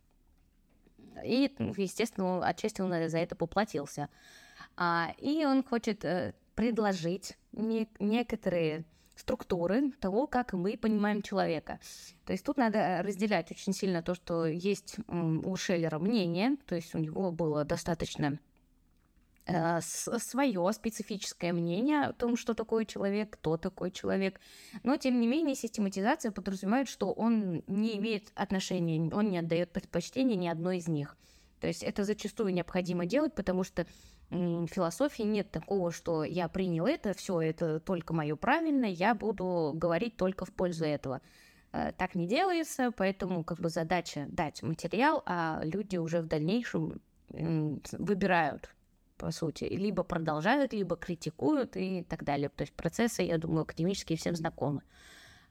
И, 1.25 1.53
естественно, 1.77 2.47
отчасти 2.47 2.81
он 2.81 2.91
за 3.09 3.19
это 3.19 3.35
поплатился. 3.35 4.09
А, 4.77 5.13
и 5.19 5.45
он 5.45 5.65
хочет 5.65 6.05
э, 6.05 6.35
предложить 6.55 7.37
не, 7.51 7.89
некоторые 7.99 8.85
структуры 9.19 9.91
того, 10.01 10.27
как 10.27 10.53
мы 10.53 10.77
понимаем 10.77 11.23
человека. 11.23 11.81
То 12.25 12.33
есть 12.33 12.45
тут 12.45 12.57
надо 12.57 13.03
разделять 13.03 13.51
очень 13.51 13.73
сильно 13.73 14.03
то, 14.03 14.15
что 14.15 14.47
есть 14.47 14.97
у 15.09 15.57
Шеллера 15.57 15.99
мнение, 15.99 16.57
то 16.67 16.75
есть 16.75 16.95
у 16.95 16.99
него 16.99 17.33
было 17.33 17.65
достаточно 17.65 18.39
э, 19.47 19.81
свое 19.81 20.73
специфическое 20.73 21.53
мнение 21.53 22.07
о 22.07 22.13
том, 22.13 22.37
что 22.37 22.55
такое 22.55 22.85
человек, 22.85 23.31
кто 23.31 23.57
такой 23.57 23.91
человек. 23.91 24.41
Но, 24.85 24.97
тем 24.97 25.21
не 25.21 25.27
менее, 25.27 25.57
систематизация 25.57 26.31
подразумевает, 26.31 26.89
что 26.89 27.13
он 27.13 27.63
не 27.67 27.97
имеет 27.99 28.31
отношения, 28.35 29.13
он 29.13 29.31
не 29.31 29.39
отдает 29.39 29.73
предпочтения 29.73 30.37
ни 30.37 30.49
одной 30.49 30.79
из 30.79 30.89
них. 30.89 31.17
То 31.61 31.67
есть 31.67 31.83
это 31.83 32.05
зачастую 32.05 32.55
необходимо 32.55 33.05
делать, 33.05 33.35
потому 33.35 33.65
что 33.65 33.85
философии 34.31 35.23
нет 35.23 35.51
такого, 35.51 35.91
что 35.91 36.25
я 36.25 36.49
принял 36.49 36.87
это, 36.87 37.15
все, 37.15 37.41
это 37.41 37.81
только 37.81 38.13
мое 38.13 38.37
правильное, 38.37 38.91
я 38.91 39.15
буду 39.15 39.73
говорить 39.75 40.17
только 40.17 40.45
в 40.45 40.53
пользу 40.53 40.85
этого. 40.85 41.23
Э, 41.73 41.93
так 41.97 42.15
не 42.15 42.27
делается, 42.27 42.91
поэтому 42.91 43.45
как 43.45 43.59
бы 43.61 43.69
задача 43.69 44.27
дать 44.29 44.63
материал, 44.63 45.23
а 45.27 45.61
люди 45.63 45.97
уже 45.97 46.21
в 46.21 46.27
дальнейшем 46.27 47.01
выбирают, 47.31 48.75
по 49.19 49.31
сути, 49.31 49.65
либо 49.65 50.03
продолжают, 50.03 50.73
либо 50.73 50.97
критикуют 50.97 51.77
и 51.77 52.03
так 52.03 52.25
далее. 52.25 52.49
То 52.49 52.63
есть 52.63 52.73
процессы, 52.73 53.23
я 53.23 53.39
думаю, 53.39 53.63
академические 53.63 54.17
всем 54.17 54.35
знакомы. 54.35 54.83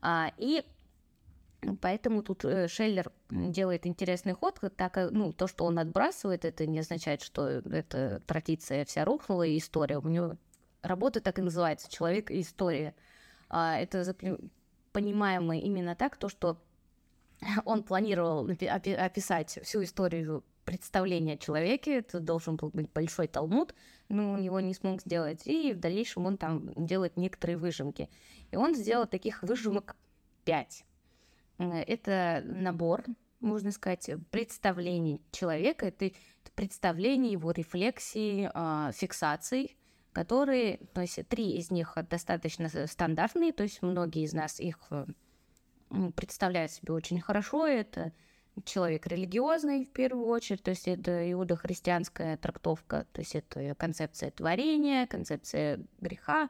А, 0.02 0.32
и 0.38 0.64
Поэтому 1.82 2.22
тут 2.22 2.46
э, 2.46 2.68
Шеллер 2.68 3.12
делает 3.30 3.88
интересный 3.88 4.34
ход, 4.34 4.60
так 4.76 4.94
как 4.94 5.12
ну, 5.12 5.34
то, 5.34 5.48
что 5.48 5.66
он 5.66 5.80
отбрасывает, 5.80 6.46
это 6.46 6.68
не 6.68 6.80
означает, 6.80 7.22
что 7.22 7.48
эта 7.48 8.22
традиция 8.28 8.86
вся 8.86 9.06
рухнула, 9.06 9.44
и 9.44 9.58
история. 9.58 9.98
У 9.98 10.08
него 10.08 10.38
работа 10.84 11.20
так 11.20 11.40
и 11.40 11.42
называется 11.42 11.90
«Человек 11.90 12.30
и 12.30 12.42
история». 12.42 12.94
А, 13.50 13.80
это 13.80 14.16
понимаемо 14.92 15.58
именно 15.58 15.96
так, 15.96 16.18
то, 16.18 16.30
что 16.30 16.58
он 17.66 17.84
планировал 17.84 18.48
описать 18.48 19.60
всю 19.64 19.84
историю 19.84 20.44
представления 20.64 21.34
о 21.34 21.38
человеке, 21.38 22.00
это 22.00 22.20
должен 22.20 22.58
был 22.58 22.70
быть 22.70 22.92
большой 22.92 23.28
талмуд, 23.28 23.74
но 24.10 24.32
он 24.32 24.42
его 24.42 24.60
не 24.60 24.74
смог 24.74 25.02
сделать, 25.02 25.48
и 25.48 25.74
в 25.74 25.80
дальнейшем 25.80 26.26
он 26.26 26.38
там 26.38 26.74
делает 26.76 27.16
некоторые 27.16 27.58
выжимки. 27.58 28.10
И 28.52 28.58
он 28.58 28.76
сделал 28.76 29.08
таких 29.08 29.44
выжимок 29.44 29.96
пять. 30.44 30.84
Это 31.58 32.44
набор, 32.46 33.04
можно 33.40 33.72
сказать, 33.72 34.10
представлений 34.32 35.22
человека, 35.32 35.88
это 35.88 36.12
представление 36.56 37.34
его 37.34 37.52
рефлексии, 37.52 38.50
а, 38.54 38.92
фиксаций, 38.92 39.78
которые, 40.12 40.78
то 40.94 41.02
есть 41.02 41.20
три 41.28 41.58
из 41.58 41.70
них 41.70 41.96
достаточно 42.10 42.70
стандартные, 42.88 43.54
то 43.54 43.64
есть 43.64 43.84
многие 43.84 44.24
из 44.24 44.34
нас 44.34 44.60
их 44.60 44.80
э, 44.90 45.06
представляют 46.16 46.72
себе 46.72 46.94
очень 46.94 47.22
хорошо. 47.22 47.68
Это 47.68 48.14
человек 48.66 49.06
религиозный 49.06 49.86
в 49.86 49.92
первую 49.92 50.26
очередь, 50.26 50.64
то 50.64 50.72
есть 50.72 50.88
это 50.88 51.32
иудохристианская 51.32 52.38
трактовка, 52.38 53.06
то 53.12 53.22
есть 53.22 53.36
это 53.36 53.76
концепция 53.76 54.32
творения, 54.32 55.06
концепция 55.06 55.82
греха, 56.02 56.50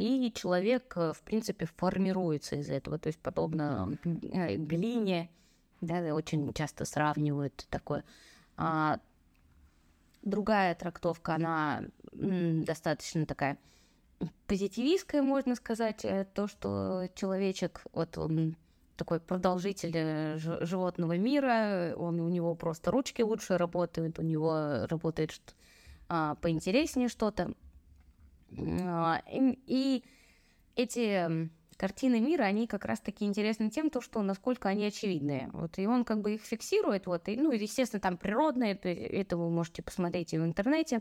и 0.00 0.32
человек, 0.32 0.92
э, 0.96 1.12
в 1.12 1.22
принципе, 1.22 1.66
формируется 1.76 2.56
из 2.56 2.70
этого, 2.70 2.98
то 2.98 3.08
есть 3.08 3.18
подобно 3.18 3.98
э, 4.04 4.56
глине, 4.56 5.30
да, 5.80 6.00
очень 6.14 6.52
часто 6.52 6.84
сравнивают 6.84 7.66
такое. 7.70 8.04
А 8.56 8.98
другая 10.22 10.74
трактовка, 10.74 11.34
она 11.34 11.84
достаточно 12.12 13.26
такая 13.26 13.58
позитивистская, 14.46 15.22
можно 15.22 15.54
сказать, 15.54 16.04
э, 16.04 16.26
то, 16.34 16.48
что 16.48 17.08
человечек, 17.14 17.82
вот 17.92 18.18
он 18.18 18.56
такой 18.96 19.18
продолжитель 19.18 20.38
животного 20.38 21.16
мира, 21.16 21.94
он, 21.96 22.20
у 22.20 22.28
него 22.28 22.54
просто 22.54 22.90
ручки 22.90 23.22
лучше 23.22 23.56
работают, 23.56 24.18
у 24.18 24.22
него 24.22 24.86
работает 24.88 25.40
а, 26.08 26.34
поинтереснее 26.34 27.08
что-то. 27.08 27.54
А, 28.58 29.22
и 29.26 30.04
эти 30.76 31.50
картины 31.76 32.20
мира, 32.20 32.42
они 32.42 32.66
как 32.66 32.84
раз-таки 32.84 33.24
интересны 33.24 33.70
тем, 33.70 33.88
то, 33.88 34.00
что 34.00 34.22
насколько 34.22 34.68
они 34.68 34.84
очевидные. 34.84 35.48
Вот, 35.52 35.78
и 35.78 35.86
он 35.86 36.04
как 36.04 36.20
бы 36.20 36.34
их 36.34 36.42
фиксирует, 36.42 37.06
вот, 37.06 37.28
и, 37.28 37.36
ну, 37.36 37.52
естественно, 37.52 38.00
там 38.00 38.18
природные, 38.18 38.74
это 38.74 39.36
вы 39.36 39.48
можете 39.48 39.82
посмотреть 39.82 40.34
и 40.34 40.38
в 40.38 40.44
интернете. 40.44 41.00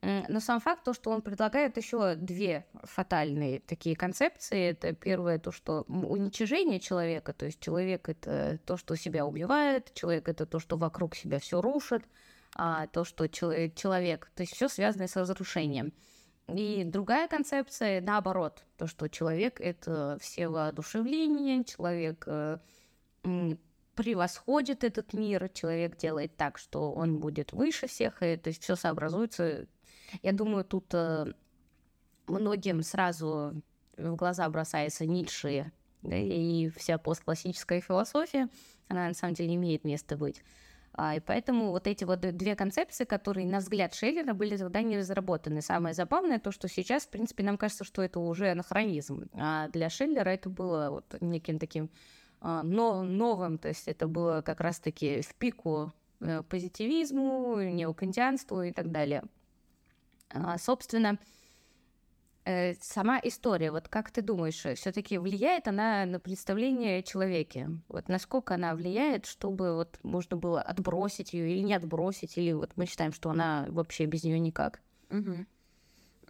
Но 0.00 0.38
сам 0.38 0.60
факт, 0.60 0.84
то, 0.84 0.92
что 0.92 1.10
он 1.10 1.22
предлагает 1.22 1.76
еще 1.76 2.14
две 2.14 2.66
фатальные 2.84 3.58
такие 3.60 3.96
концепции. 3.96 4.70
Это 4.70 4.92
первое, 4.92 5.40
то, 5.40 5.50
что 5.50 5.82
уничижение 5.88 6.78
человека, 6.78 7.32
то 7.32 7.46
есть 7.46 7.58
человек 7.58 8.08
это 8.08 8.60
то, 8.64 8.76
что 8.76 8.94
себя 8.94 9.26
убивает, 9.26 9.92
человек 9.94 10.28
это 10.28 10.46
то, 10.46 10.60
что 10.60 10.76
вокруг 10.76 11.16
себя 11.16 11.40
все 11.40 11.60
рушит, 11.60 12.04
а 12.54 12.86
то, 12.86 13.04
что 13.04 13.26
человек, 13.28 14.30
то 14.36 14.42
есть 14.42 14.54
все 14.54 14.68
связанное 14.68 15.08
с 15.08 15.16
разрушением. 15.16 15.92
И 16.48 16.84
другая 16.84 17.28
концепция, 17.28 18.00
наоборот, 18.00 18.64
то, 18.78 18.86
что 18.86 19.08
человек— 19.08 19.60
это 19.60 20.16
все 20.20 20.48
воодушевление, 20.48 21.64
человек 21.64 22.24
э, 22.26 22.58
превосходит 23.94 24.82
этот 24.82 25.12
мир, 25.12 25.50
человек 25.50 25.96
делает 25.96 26.36
так, 26.36 26.56
что 26.56 26.92
он 26.92 27.18
будет 27.18 27.52
выше 27.52 27.86
всех, 27.86 28.22
и 28.22 28.36
то 28.36 28.48
есть 28.48 28.62
все 28.62 28.76
сообразуется. 28.76 29.66
Я 30.22 30.32
думаю, 30.32 30.64
тут 30.64 30.86
э, 30.94 31.32
многим 32.26 32.82
сразу 32.82 33.60
в 33.98 34.16
глаза 34.16 34.48
бросается 34.48 35.04
Ницше 35.04 35.70
да, 36.02 36.16
и 36.16 36.70
вся 36.70 36.96
постклассическая 36.96 37.80
философия, 37.80 38.48
она 38.88 39.08
на 39.08 39.14
самом 39.14 39.34
деле 39.34 39.54
имеет 39.54 39.84
место 39.84 40.16
быть. 40.16 40.42
А, 41.00 41.14
и 41.14 41.20
поэтому 41.20 41.70
вот 41.70 41.86
эти 41.86 42.02
вот 42.02 42.18
две 42.18 42.56
концепции, 42.56 43.04
которые, 43.04 43.46
на 43.46 43.58
взгляд 43.58 43.94
Шеллера, 43.94 44.34
были 44.34 44.56
тогда 44.56 44.82
не 44.82 44.98
разработаны. 44.98 45.62
Самое 45.62 45.94
забавное 45.94 46.40
то, 46.40 46.50
что 46.50 46.66
сейчас, 46.66 47.04
в 47.04 47.10
принципе, 47.10 47.44
нам 47.44 47.56
кажется, 47.56 47.84
что 47.84 48.02
это 48.02 48.18
уже 48.18 48.50
анахронизм. 48.50 49.28
А 49.34 49.68
для 49.68 49.90
Шеллера 49.90 50.30
это 50.30 50.50
было 50.50 50.90
вот 50.90 51.04
неким 51.20 51.60
таким 51.60 51.88
а, 52.40 52.64
но, 52.64 53.04
новым, 53.04 53.58
то 53.58 53.68
есть 53.68 53.86
это 53.86 54.08
было 54.08 54.42
как 54.42 54.60
раз-таки 54.60 55.20
в 55.22 55.36
пику 55.36 55.92
э, 56.18 56.42
позитивизму, 56.42 57.60
неокантианству 57.60 58.62
и 58.62 58.72
так 58.72 58.90
далее. 58.90 59.22
А, 60.30 60.58
собственно, 60.58 61.20
сама 62.80 63.20
история, 63.22 63.70
вот 63.70 63.88
как 63.88 64.10
ты 64.10 64.22
думаешь, 64.22 64.64
все-таки 64.78 65.18
влияет 65.18 65.68
она 65.68 66.06
на 66.06 66.18
представление 66.18 66.98
о 66.98 67.02
человеке? 67.02 67.68
Вот 67.88 68.08
насколько 68.08 68.54
она 68.54 68.74
влияет, 68.74 69.26
чтобы 69.26 69.74
вот 69.74 69.98
можно 70.02 70.36
было 70.36 70.62
отбросить 70.62 71.32
ее 71.32 71.50
или 71.50 71.62
не 71.62 71.74
отбросить, 71.74 72.38
или 72.38 72.52
вот 72.52 72.72
мы 72.76 72.86
считаем, 72.86 73.12
что 73.12 73.30
она 73.30 73.66
вообще 73.68 74.06
без 74.06 74.24
нее 74.24 74.38
никак? 74.38 74.80
Угу. 75.10 75.46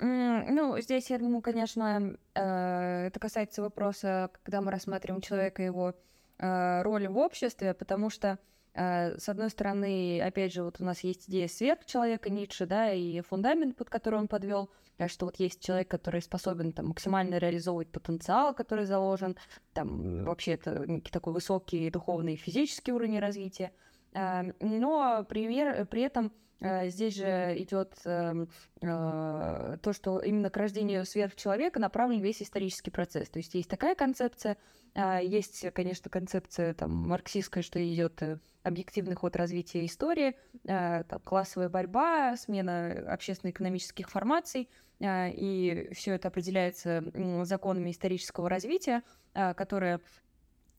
Ну, 0.01 0.81
здесь, 0.81 1.11
я 1.11 1.19
думаю, 1.19 1.43
конечно, 1.43 2.17
э, 2.35 3.07
это 3.07 3.19
касается 3.19 3.63
вопроса, 3.63 4.31
когда 4.43 4.61
мы 4.61 4.71
рассматриваем 4.71 5.21
человека, 5.21 5.63
его 5.63 5.95
э, 6.39 6.83
роли 6.83 7.09
в 7.09 7.19
обществе, 7.19 7.75
потому 7.75 8.09
что 8.09 8.39
Э, 8.79 9.19
с 9.19 9.29
одной 9.29 9.51
стороны, 9.51 10.21
опять 10.21 10.53
же, 10.53 10.63
вот 10.63 10.81
у 10.81 10.85
нас 10.85 11.01
есть 11.01 11.29
идея 11.29 11.49
сверхчеловека 11.49 12.31
Ницше, 12.31 12.65
да, 12.65 12.93
и 12.93 13.21
фундамент, 13.23 13.77
под 13.77 13.91
который 13.91 14.21
он 14.21 14.29
подвел, 14.29 14.71
что 15.07 15.26
вот 15.26 15.37
есть 15.37 15.61
человек, 15.61 15.88
который 15.88 16.21
способен 16.21 16.73
там 16.73 16.88
максимально 16.88 17.38
реализовывать 17.38 17.93
потенциал, 17.93 18.55
который 18.55 18.85
заложен, 18.85 19.37
там 19.73 20.25
вообще 20.25 20.52
это 20.52 21.00
такой 21.12 21.33
высокий 21.33 21.90
духовный 21.90 22.35
и 22.35 22.37
физический 22.37 22.93
уровень 22.93 23.21
развития, 23.21 23.73
э, 24.14 24.52
но 24.61 25.25
пример, 25.28 25.87
при 25.87 26.02
этом 26.02 26.33
э, 26.61 26.88
Здесь 26.88 27.14
же 27.14 27.55
идет 27.59 27.95
э, 28.05 28.47
э, 28.81 29.76
то, 29.81 29.93
что 29.93 30.19
именно 30.19 30.50
к 30.50 30.57
рождению 30.57 31.05
сверхчеловека 31.05 31.78
направлен 31.78 32.21
весь 32.21 32.43
исторический 32.43 32.90
процесс. 32.90 33.28
То 33.28 33.38
есть 33.38 33.55
есть 33.55 33.71
такая 33.71 33.95
концепция, 33.95 34.57
э, 34.95 35.21
есть, 35.23 35.73
конечно, 35.73 36.11
концепция 36.11 36.75
там, 36.75 36.90
марксистская, 36.90 37.62
что 37.62 37.78
идет 37.78 38.21
объективный 38.62 39.14
ход 39.14 39.37
развития 39.37 39.85
истории, 39.85 40.37
э, 40.64 41.05
там, 41.05 41.21
классовая 41.21 41.69
борьба, 41.69 42.37
смена 42.37 43.05
общественно-экономических 43.09 44.09
формаций, 44.09 44.62
э, 44.62 44.88
и 45.00 45.88
все 45.93 46.14
это 46.14 46.28
определяется 46.28 47.05
законами 47.45 47.90
исторического 47.90 48.49
развития, 48.49 49.02
э, 49.35 49.55
которые 49.55 50.00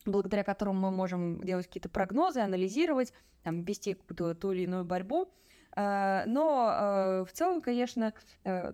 благодаря 0.06 0.44
которым 0.44 0.78
мы 0.80 0.90
можем 0.90 1.42
делать 1.42 1.66
какие-то 1.66 1.90
прогнозы, 1.90 2.40
анализировать, 2.40 3.12
там, 3.42 3.64
вести 3.64 3.92
какую-то 3.94 4.34
ту 4.34 4.52
или 4.52 4.62
иную 4.62 4.84
борьбу. 4.84 5.30
Но 5.76 7.26
в 7.28 7.32
целом, 7.34 7.60
конечно, 7.60 8.14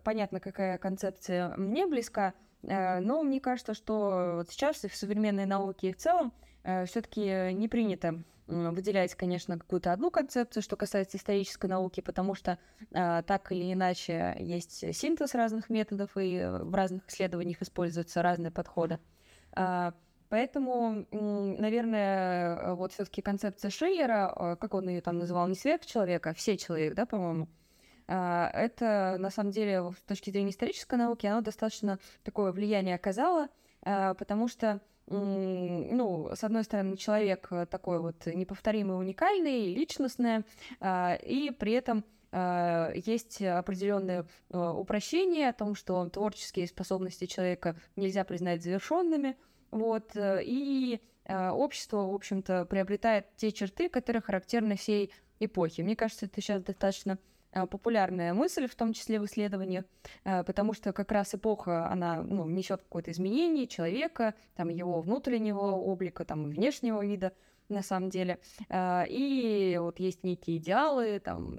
понятно, 0.05 0.39
какая 0.39 0.79
концепция 0.79 1.53
мне 1.57 1.85
близка, 1.89 2.33
но 2.63 3.25
мне 3.25 3.41
кажется, 3.41 3.75
что 3.75 4.45
сейчас 4.49 4.85
и 4.85 4.89
в 4.89 4.95
современной 4.95 5.47
науке 5.47 5.91
и 5.91 5.93
в 5.93 5.97
целом 5.97 6.33
все-таки 6.63 7.53
не 7.53 7.67
принято 7.67 8.23
выделять, 8.47 9.15
конечно, 9.15 9.59
какую-то 9.59 9.93
одну 9.93 10.11
концепцию, 10.11 10.63
что 10.63 10.77
касается 10.77 11.17
исторической 11.17 11.67
науки, 11.67 12.01
потому 12.01 12.35
что 12.35 12.59
э, 12.93 13.23
так 13.27 13.51
или 13.51 13.73
иначе 13.73 14.37
есть 14.39 14.95
синтез 14.95 15.35
разных 15.35 15.69
методов, 15.69 16.11
и 16.17 16.45
в 16.45 16.75
разных 16.75 17.09
исследованиях 17.09 17.61
используются 17.63 18.23
разные 18.23 18.53
подходы. 18.53 19.01
Э, 19.57 19.93
поэтому, 20.29 21.07
наверное, 21.11 22.75
вот 22.75 22.93
все-таки 22.93 23.21
концепция 23.21 23.71
Шиллера, 23.71 24.33
э, 24.35 24.57
как 24.57 24.75
он 24.75 24.89
ее 24.89 25.01
там 25.01 25.19
называл, 25.19 25.49
не 25.49 25.57
свет 25.57 25.85
человека, 25.85 26.31
а 26.31 26.35
все 26.35 26.57
человек, 26.57 26.95
да, 26.95 27.07
по-моему, 27.07 27.49
это 28.09 29.17
на 29.19 29.31
самом 29.31 29.51
деле 29.51 29.91
с 29.91 30.01
точки 30.07 30.31
зрения 30.31 30.51
исторической 30.51 30.95
науки, 30.95 31.27
оно 31.27 31.41
достаточно 31.41 31.99
такое 32.23 32.53
влияние 32.53 32.95
оказало, 32.95 33.49
потому 33.81 34.47
что 34.47 34.81
ну, 35.09 36.31
с 36.35 36.43
одной 36.43 36.65
стороны, 36.65 36.97
человек 36.97 37.47
э, 37.51 37.67
такой 37.67 38.01
вот 38.01 38.27
неповторимый, 38.27 38.99
уникальный, 38.99 39.73
личностный, 39.73 40.45
а, 40.81 41.15
и 41.15 41.51
при 41.51 41.73
этом 41.73 42.05
а, 42.33 42.91
есть 42.93 43.41
определенное 43.41 44.27
а, 44.51 44.73
упрощение 44.73 45.51
о 45.51 45.53
том, 45.53 45.77
что 45.77 46.09
творческие 46.09 46.67
способности 46.67 47.27
человека 47.27 47.77
нельзя 47.95 48.25
признать 48.25 48.63
завершенными, 48.63 49.37
вот, 49.71 50.17
э, 50.17 50.43
и 50.45 51.01
общество, 51.29 52.07
в 52.07 52.15
общем-то, 52.15 52.67
приобретает 52.67 53.27
те 53.35 53.51
черты, 53.51 53.89
которые 53.89 54.23
характерны 54.23 54.77
всей 54.77 55.11
эпохе. 55.41 55.83
Мне 55.83 55.97
кажется, 55.97 56.27
это 56.27 56.41
сейчас 56.41 56.63
достаточно 56.63 57.19
популярная 57.65 58.35
мысль, 58.35 58.67
в 58.67 58.75
том 58.75 58.93
числе 58.93 59.19
в 59.19 59.25
исследованиях, 59.25 59.87
а, 60.25 60.43
потому 60.45 60.75
что 60.75 60.93
как 60.93 61.11
раз 61.11 61.35
эпоха, 61.35 61.89
она 61.89 62.23
ну, 62.23 62.47
несет 62.47 62.83
какое-то 62.83 63.11
изменение 63.13 63.67
человека, 63.67 64.35
там, 64.55 64.69
его 64.69 65.01
внутреннего 65.01 65.61
облика, 65.61 66.27
там, 66.27 66.51
внешнего 66.51 67.05
вида, 67.05 67.33
на 67.69 67.83
самом 67.83 68.11
деле. 68.11 68.39
А, 68.69 69.05
и 69.09 69.79
вот 69.79 69.99
есть 69.99 70.23
некие 70.23 70.59
идеалы, 70.59 71.19
там, 71.21 71.57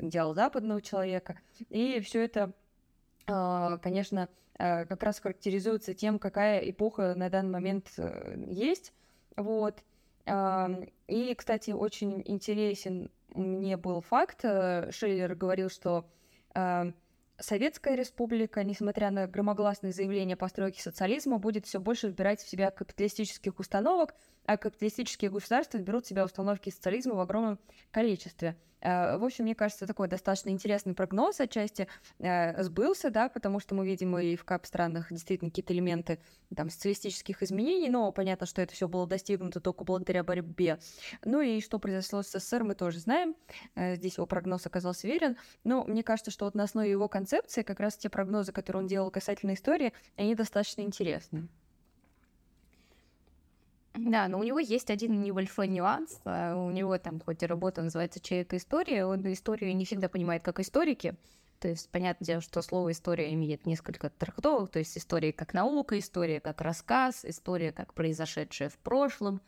идеал 0.00 0.34
западного 0.34 0.82
человека, 0.82 1.38
и 1.70 2.00
все 2.00 2.24
это 2.24 2.52
конечно, 3.82 4.30
как 4.56 5.02
раз 5.02 5.20
характеризуется 5.20 5.92
тем, 5.92 6.18
какая 6.18 6.60
эпоха 6.60 7.14
на 7.14 7.28
данный 7.28 7.50
момент 7.50 7.92
э, 7.98 8.42
есть. 8.48 8.94
Вот. 9.36 9.84
И, 11.08 11.34
кстати, 11.36 11.72
очень 11.72 12.22
интересен 12.24 13.10
мне 13.34 13.76
был 13.76 14.00
факт. 14.00 14.44
Э, 14.44 14.90
Шиллер 14.90 15.34
говорил, 15.34 15.68
что 15.68 16.08
э, 16.54 16.92
Советская 17.40 17.94
республика, 17.94 18.64
несмотря 18.64 19.10
на 19.10 19.28
громогласные 19.28 19.92
заявления 19.92 20.34
о 20.34 20.36
постройке 20.36 20.82
социализма, 20.82 21.38
будет 21.38 21.66
все 21.66 21.78
больше 21.78 22.08
выбирать 22.08 22.40
в 22.40 22.48
себя 22.48 22.72
капиталистических 22.72 23.58
установок, 23.60 24.14
а 24.48 24.56
капиталистические 24.56 25.30
государства 25.30 25.76
берут 25.76 26.06
в 26.06 26.08
себя 26.08 26.24
установки 26.24 26.70
социализма 26.70 27.14
в 27.14 27.20
огромном 27.20 27.58
количестве. 27.90 28.56
Э, 28.80 29.18
в 29.18 29.24
общем, 29.24 29.44
мне 29.44 29.54
кажется, 29.54 29.86
такой 29.86 30.08
достаточно 30.08 30.48
интересный 30.48 30.94
прогноз 30.94 31.38
отчасти 31.38 31.86
э, 32.18 32.62
сбылся, 32.62 33.10
да, 33.10 33.28
потому 33.28 33.60
что 33.60 33.74
мы 33.74 33.84
видим 33.84 34.16
и 34.16 34.36
в 34.36 34.46
КАП-странах 34.46 35.08
действительно 35.10 35.50
какие-то 35.50 35.74
элементы 35.74 36.18
там 36.56 36.70
социалистических 36.70 37.42
изменений, 37.42 37.90
но 37.90 38.10
понятно, 38.10 38.46
что 38.46 38.62
это 38.62 38.72
все 38.72 38.88
было 38.88 39.06
достигнуто 39.06 39.60
только 39.60 39.84
благодаря 39.84 40.24
борьбе. 40.24 40.78
Ну 41.26 41.42
и 41.42 41.60
что 41.60 41.78
произошло 41.78 42.22
с 42.22 42.30
СССР, 42.30 42.64
мы 42.64 42.74
тоже 42.74 43.00
знаем. 43.00 43.36
Э, 43.74 43.96
здесь 43.96 44.16
его 44.16 44.26
прогноз 44.26 44.64
оказался 44.64 45.06
верен. 45.06 45.36
Но 45.62 45.84
мне 45.84 46.02
кажется, 46.02 46.30
что 46.30 46.46
вот 46.46 46.54
на 46.54 46.62
основе 46.62 46.90
его 46.90 47.06
концепции 47.06 47.60
как 47.60 47.80
раз 47.80 47.98
те 47.98 48.08
прогнозы, 48.08 48.52
которые 48.52 48.80
он 48.80 48.88
делал 48.88 49.10
касательно 49.10 49.52
истории, 49.52 49.92
они 50.16 50.34
достаточно 50.34 50.80
интересны. 50.80 51.48
Да, 54.06 54.28
но 54.28 54.38
у 54.38 54.42
него 54.42 54.58
есть 54.58 54.90
один 54.90 55.20
небольшой 55.22 55.68
нюанс. 55.68 56.20
А, 56.24 56.56
у 56.56 56.70
него 56.70 56.98
там 56.98 57.20
хоть 57.20 57.42
и 57.42 57.46
работа 57.46 57.82
называется 57.82 58.20
«Человек 58.20 58.54
история», 58.54 59.04
он 59.04 59.20
историю 59.32 59.74
не 59.74 59.84
всегда 59.84 60.08
понимает 60.08 60.42
как 60.42 60.60
историки. 60.60 61.16
То 61.58 61.68
есть, 61.68 61.90
понятное 61.90 62.26
дело, 62.26 62.40
что 62.40 62.62
слово 62.62 62.92
«история» 62.92 63.32
имеет 63.34 63.66
несколько 63.66 64.10
трактовок, 64.10 64.70
то 64.70 64.78
есть 64.78 64.96
история 64.96 65.32
как 65.32 65.54
наука, 65.54 65.98
история 65.98 66.40
как 66.40 66.60
рассказ, 66.60 67.24
история 67.24 67.72
как 67.72 67.94
произошедшее 67.94 68.70
в 68.70 68.78
прошлом. 68.78 69.40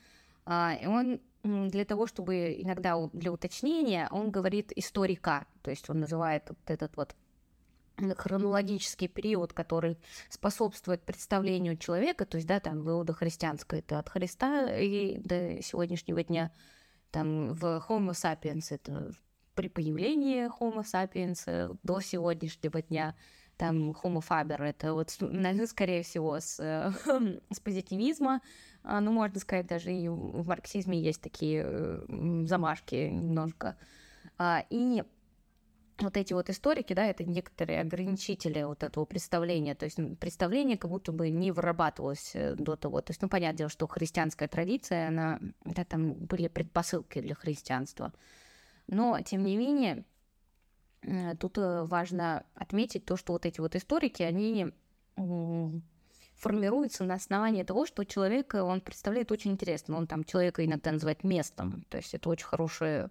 А, 0.45 0.75
и 0.81 0.87
он 0.87 1.21
для 1.43 1.85
того, 1.85 2.07
чтобы 2.07 2.57
иногда 2.59 2.97
для 3.13 3.33
уточнения, 3.33 4.09
он 4.11 4.31
говорит 4.31 4.73
историка, 4.77 5.47
то 5.63 5.71
есть 5.71 5.89
он 5.89 6.01
называет 6.01 6.45
вот 6.49 6.59
этот 6.67 6.97
вот 6.97 7.15
хронологический 8.17 9.09
период, 9.09 9.53
который 9.53 9.99
способствует 10.29 11.05
представлению 11.05 11.77
человека, 11.77 12.27
то 12.27 12.37
есть, 12.37 12.47
да, 12.47 12.61
там, 12.61 12.81
в 12.83 12.91
иудохристианской 12.91 13.81
это 13.81 13.99
от 13.99 14.09
Христа 14.09 14.75
и 14.77 15.19
до 15.19 15.63
сегодняшнего 15.63 16.23
дня, 16.23 16.53
там, 17.11 17.53
в 17.53 17.85
Homo 17.89 18.11
sapiens 18.11 18.67
это 18.71 19.13
при 19.55 19.69
появлении 19.69 20.49
Homo 20.61 20.85
sapiens 20.85 21.79
до 21.83 22.01
сегодняшнего 22.01 22.83
дня, 22.83 23.15
там, 23.57 23.91
Homo 23.91 24.23
faber 24.27 24.63
это 24.63 24.95
вот, 24.95 25.15
наверное, 25.21 25.67
скорее 25.67 26.03
всего, 26.03 26.41
с, 26.41 26.57
с 27.51 27.61
позитивизма, 27.61 28.41
а, 28.83 29.01
ну, 29.01 29.13
можно 29.13 29.39
сказать, 29.39 29.67
даже 29.67 29.93
и 29.93 30.09
в 30.09 30.47
марксизме 30.47 30.99
есть 30.99 31.21
такие 31.21 31.65
э, 31.67 32.45
замашки 32.47 32.95
немножко. 32.95 33.77
А, 34.39 34.65
и 34.71 35.05
вот 36.03 36.17
эти 36.17 36.33
вот 36.33 36.51
историки, 36.51 36.93
да, 36.93 37.07
это 37.07 37.25
некоторые 37.25 37.81
ограничители 37.81 38.63
вот 38.63 38.83
этого 38.83 39.05
представления. 39.05 39.75
То 39.75 39.85
есть 39.85 39.99
представление 40.19 40.77
как 40.77 40.91
будто 40.91 41.13
бы 41.13 41.31
не 41.31 41.53
вырабатывалось 41.53 42.33
э, 42.35 42.55
до 42.55 42.77
того. 42.77 43.01
То 43.01 43.11
есть, 43.11 43.23
ну, 43.23 43.29
понятное 43.29 43.59
дело, 43.59 43.71
что 43.71 43.87
христианская 43.87 44.49
традиция, 44.49 45.09
она, 45.09 45.41
да, 45.65 45.85
там 45.85 46.15
были 46.15 46.49
предпосылки 46.49 47.21
для 47.21 47.35
христианства. 47.35 48.13
Но, 48.87 49.21
тем 49.21 49.45
не 49.45 49.57
менее, 49.57 50.05
э, 51.03 51.37
тут 51.37 51.59
э, 51.59 51.85
важно 51.85 52.45
отметить 52.55 53.05
то, 53.05 53.17
что 53.17 53.33
вот 53.33 53.47
эти 53.47 53.61
вот 53.61 53.77
историки, 53.77 54.23
они 54.23 54.73
формируются 56.37 57.05
на 57.05 57.15
основании 57.15 57.63
того, 57.63 57.85
что 57.85 58.05
человек, 58.05 58.55
он 58.55 58.81
представляет 58.81 59.31
очень 59.31 59.53
интересно. 59.53 59.97
Он 59.97 60.07
там 60.07 60.25
человека 60.25 60.65
иногда 60.65 60.93
называет 60.93 61.25
местом. 61.25 61.85
То 61.91 61.99
есть 61.99 62.15
это 62.15 62.31
очень 62.31 62.47
хорошее 62.47 63.11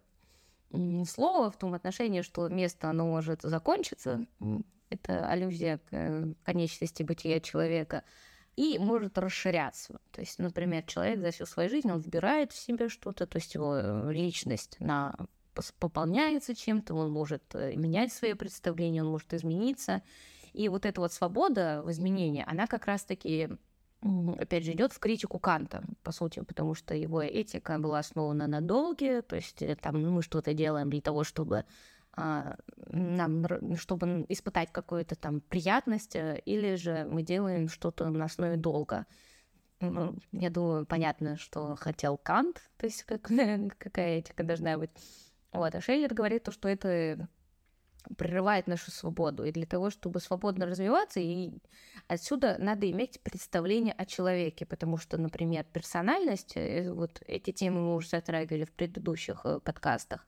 слово 1.08 1.51
в 1.51 1.58
том 1.58 1.73
отношении, 1.73 2.21
что 2.21 2.47
место, 2.47 2.89
оно 2.89 3.05
может 3.05 3.41
закончиться, 3.41 4.25
это 4.89 5.27
аллюзия 5.27 5.77
к 5.77 5.88
э, 5.91 6.34
конечности 6.43 7.03
бытия 7.03 7.39
человека, 7.39 8.03
и 8.55 8.77
может 8.79 9.17
расширяться. 9.17 9.99
То 10.12 10.21
есть, 10.21 10.39
например, 10.39 10.84
человек 10.84 11.19
за 11.19 11.32
всю 11.32 11.45
свою 11.45 11.69
жизнь, 11.69 11.91
он 11.91 11.99
выбирает 11.99 12.51
в 12.51 12.58
себе 12.58 12.89
что-то, 12.89 13.25
то 13.27 13.38
есть 13.38 13.53
его 13.53 13.75
э, 13.75 14.12
личность 14.12 14.77
на 14.79 15.15
пополняется 15.79 16.55
чем-то, 16.55 16.93
он 16.93 17.12
может 17.12 17.43
э, 17.53 17.75
менять 17.75 18.13
свои 18.13 18.34
представления, 18.34 19.03
он 19.03 19.12
может 19.12 19.34
измениться. 19.34 20.01
И 20.53 20.67
вот 20.69 20.86
эта 20.86 21.01
вот 21.01 21.13
свобода 21.13 21.82
в 21.84 21.91
изменении, 21.91 22.43
она 22.47 22.65
как 22.65 22.86
раз-таки 22.86 23.49
опять 24.01 24.63
же, 24.63 24.71
идет 24.73 24.93
в 24.93 24.99
критику 24.99 25.39
Канта, 25.39 25.83
по 26.03 26.12
сути, 26.12 26.41
потому 26.41 26.73
что 26.73 26.95
его 26.95 27.21
этика 27.21 27.77
была 27.79 27.99
основана 27.99 28.47
на 28.47 28.62
долге, 28.62 29.21
то 29.21 29.35
есть 29.35 29.62
э, 29.62 29.75
там 29.75 30.01
ну, 30.01 30.12
мы 30.12 30.21
что-то 30.21 30.53
делаем 30.53 30.89
для 30.89 31.01
того, 31.01 31.23
чтобы 31.23 31.65
а, 32.13 32.55
нам, 32.88 33.45
чтобы 33.77 34.25
испытать 34.29 34.71
какую-то 34.71 35.15
там 35.15 35.41
приятность, 35.41 36.15
э, 36.15 36.41
или 36.45 36.75
же 36.75 37.05
мы 37.09 37.23
делаем 37.23 37.67
что-то 37.67 38.09
на 38.09 38.25
основе 38.25 38.57
долга. 38.57 39.05
Ну, 39.81 40.15
я 40.31 40.49
думаю, 40.49 40.85
понятно, 40.85 41.38
что 41.38 41.75
хотел 41.75 42.17
Кант, 42.17 42.62
то 42.77 42.85
есть 42.85 43.03
как, 43.03 43.21
какая 43.77 44.19
этика 44.19 44.43
должна 44.43 44.77
быть. 44.77 44.91
Вот, 45.51 45.73
а 45.75 45.81
Шейлер 45.81 46.13
говорит 46.13 46.43
то, 46.43 46.51
что 46.51 46.67
это 46.67 47.27
прерывает 48.17 48.67
нашу 48.67 48.91
свободу. 48.91 49.43
И 49.43 49.51
для 49.51 49.65
того, 49.65 49.89
чтобы 49.89 50.19
свободно 50.19 50.65
развиваться, 50.65 51.19
и 51.19 51.51
отсюда 52.07 52.57
надо 52.59 52.89
иметь 52.89 53.19
представление 53.21 53.93
о 53.93 54.05
человеке, 54.05 54.65
потому 54.65 54.97
что, 54.97 55.17
например, 55.17 55.65
персональность, 55.73 56.53
э, 56.55 56.91
вот 56.91 57.21
эти 57.27 57.51
темы 57.51 57.81
мы 57.81 57.95
уже 57.95 58.09
затрагивали 58.09 58.65
в 58.65 58.71
предыдущих 58.71 59.41
э, 59.45 59.59
подкастах, 59.59 60.25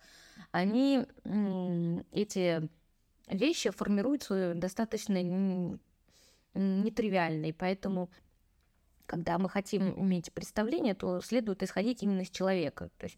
они, 0.52 1.06
эти 2.12 2.70
вещи 3.28 3.70
формируются 3.70 4.54
достаточно 4.56 5.22
нетривиальные, 6.54 7.54
поэтому 7.54 8.10
когда 9.12 9.38
мы 9.38 9.50
хотим 9.50 9.94
иметь 10.02 10.32
представление, 10.32 10.96
то 10.96 11.20
следует 11.20 11.62
исходить 11.64 12.02
именно 12.02 12.22
из 12.22 12.30
человека. 12.30 12.90
То 12.98 13.08
есть 13.08 13.18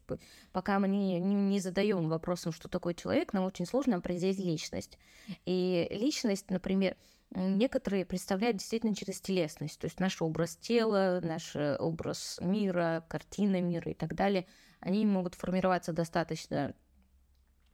пока 0.52 0.80
мы 0.80 0.88
не, 0.88 1.20
не, 1.20 1.36
не 1.36 1.60
задаем 1.60 2.10
вопросом, 2.10 2.52
что 2.52 2.68
такое 2.68 2.96
человек, 2.96 3.32
нам 3.32 3.46
очень 3.46 3.68
сложно 3.68 3.98
определить 3.98 4.40
личность. 4.40 4.98
И 5.46 5.88
личность, 5.92 6.50
например, 6.50 6.98
некоторые 7.30 8.08
представляют 8.08 8.58
действительно 8.58 8.96
через 8.96 9.22
телесность, 9.22 9.80
то 9.80 9.86
есть 9.86 10.00
наш 10.00 10.20
образ 10.20 10.56
тела, 10.56 11.22
наш 11.22 11.56
э, 11.56 11.78
образ 11.78 12.40
мира, 12.42 13.06
картина 13.08 13.62
мира 13.62 13.92
и 13.92 13.94
так 13.94 14.16
далее, 14.16 14.48
они 14.80 15.06
могут 15.06 15.36
формироваться 15.36 15.94
достаточно 15.94 16.74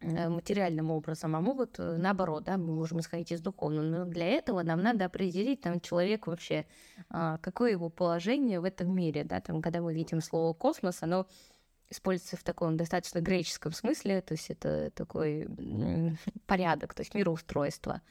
материальным 0.01 0.91
образом, 0.91 1.35
а 1.35 1.41
могут 1.41 1.79
э, 1.79 1.97
наоборот, 1.97 2.45
да, 2.45 2.57
мы 2.57 2.73
можем 2.73 2.99
исходить 2.99 3.31
из 3.31 3.41
духовного. 3.41 3.83
Но 3.83 4.05
для 4.05 4.27
этого 4.27 4.63
нам 4.63 4.81
надо 4.81 5.05
определить 5.05 5.61
там 5.61 5.81
человек 5.81 6.27
вообще, 6.27 6.65
а, 7.09 7.37
какое 7.39 7.71
его 7.71 7.89
положение 7.89 8.59
в 8.59 8.63
этом 8.63 8.95
мире, 8.95 9.23
да, 9.23 9.41
там, 9.41 9.61
когда 9.61 9.81
мы 9.81 9.93
видим 9.93 10.21
слово 10.21 10.53
космос, 10.53 11.03
оно 11.03 11.27
используется 11.89 12.37
в 12.37 12.43
таком 12.43 12.77
достаточно 12.77 13.19
греческом 13.19 13.73
смысле, 13.73 14.21
то 14.21 14.33
есть 14.33 14.49
это 14.49 14.91
такой 14.91 15.47
порядок, 16.45 16.93
то 16.93 17.01
есть 17.01 17.13
мироустройство. 17.13 18.01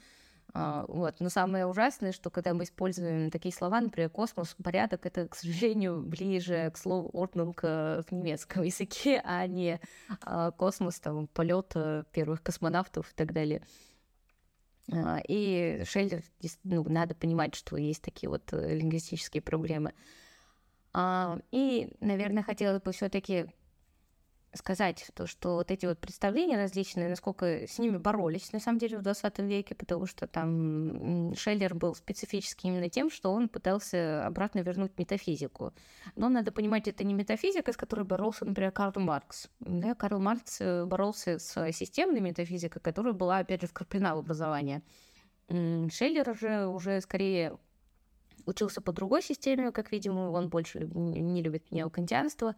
А, 0.53 0.85
вот. 0.87 1.19
Но 1.19 1.29
самое 1.29 1.65
ужасное, 1.65 2.11
что 2.11 2.29
когда 2.29 2.53
мы 2.53 2.63
используем 2.63 3.29
такие 3.29 3.53
слова, 3.53 3.81
например, 3.81 4.09
космос, 4.09 4.55
порядок, 4.63 5.05
это, 5.05 5.27
к 5.27 5.35
сожалению, 5.35 6.01
ближе 6.01 6.71
к 6.73 6.77
слову 6.77 7.09
Ordnung 7.13 7.53
в 7.53 8.11
немецком 8.11 8.63
языке, 8.63 9.21
а 9.23 9.45
не 9.47 9.79
а, 10.21 10.51
космос, 10.51 10.99
там, 10.99 11.27
полет 11.27 11.71
э, 11.75 12.03
первых 12.11 12.41
космонавтов 12.41 13.11
и 13.11 13.15
так 13.15 13.33
далее. 13.33 13.61
А, 14.91 15.19
и 15.27 15.83
Шеллер, 15.85 16.23
ну, 16.63 16.83
надо 16.89 17.13
понимать, 17.13 17.53
что 17.55 17.77
есть 17.77 18.01
такие 18.01 18.29
вот 18.29 18.51
э, 18.51 18.75
лингвистические 18.75 19.41
проблемы. 19.41 19.93
И, 21.51 21.95
наверное, 21.99 22.41
хотелось 22.41 22.81
бы 22.81 22.91
все-таки 22.93 23.45
сказать, 24.53 25.07
то, 25.13 25.27
что 25.27 25.55
вот 25.55 25.71
эти 25.71 25.85
вот 25.85 25.99
представления 25.99 26.57
различные, 26.57 27.09
насколько 27.09 27.67
с 27.67 27.77
ними 27.77 27.97
боролись, 27.97 28.51
на 28.51 28.59
самом 28.59 28.79
деле, 28.79 28.97
в 28.97 29.01
20 29.01 29.39
веке, 29.39 29.75
потому 29.75 30.05
что 30.05 30.27
там 30.27 31.35
Шеллер 31.35 31.75
был 31.75 31.95
специфический 31.95 32.69
именно 32.69 32.89
тем, 32.89 33.09
что 33.09 33.31
он 33.31 33.49
пытался 33.49 34.25
обратно 34.25 34.59
вернуть 34.59 34.97
метафизику. 34.97 35.73
Но 36.15 36.29
надо 36.29 36.51
понимать, 36.51 36.87
это 36.87 37.03
не 37.03 37.13
метафизика, 37.13 37.71
с 37.71 37.77
которой 37.77 38.05
боролся, 38.05 38.45
например, 38.45 38.71
Карл 38.71 38.99
Маркс. 38.99 39.49
Да, 39.59 39.93
Карл 39.93 40.19
Маркс 40.19 40.61
э, 40.61 40.85
боролся 40.85 41.37
с 41.37 41.71
системной 41.71 42.19
метафизикой, 42.19 42.81
которая 42.81 43.13
была, 43.13 43.39
опять 43.39 43.61
же, 43.61 43.67
вкраплена 43.67 44.15
в 44.15 44.19
образование. 44.19 44.81
Шеллер 45.47 46.37
же 46.37 46.67
уже 46.67 47.01
скорее 47.01 47.57
учился 48.45 48.81
по 48.81 48.91
другой 48.91 49.21
системе, 49.21 49.71
как 49.71 49.91
видимо, 49.91 50.31
он 50.31 50.49
больше 50.49 50.79
не 50.79 51.41
любит 51.41 51.71
неокантианство, 51.71 52.55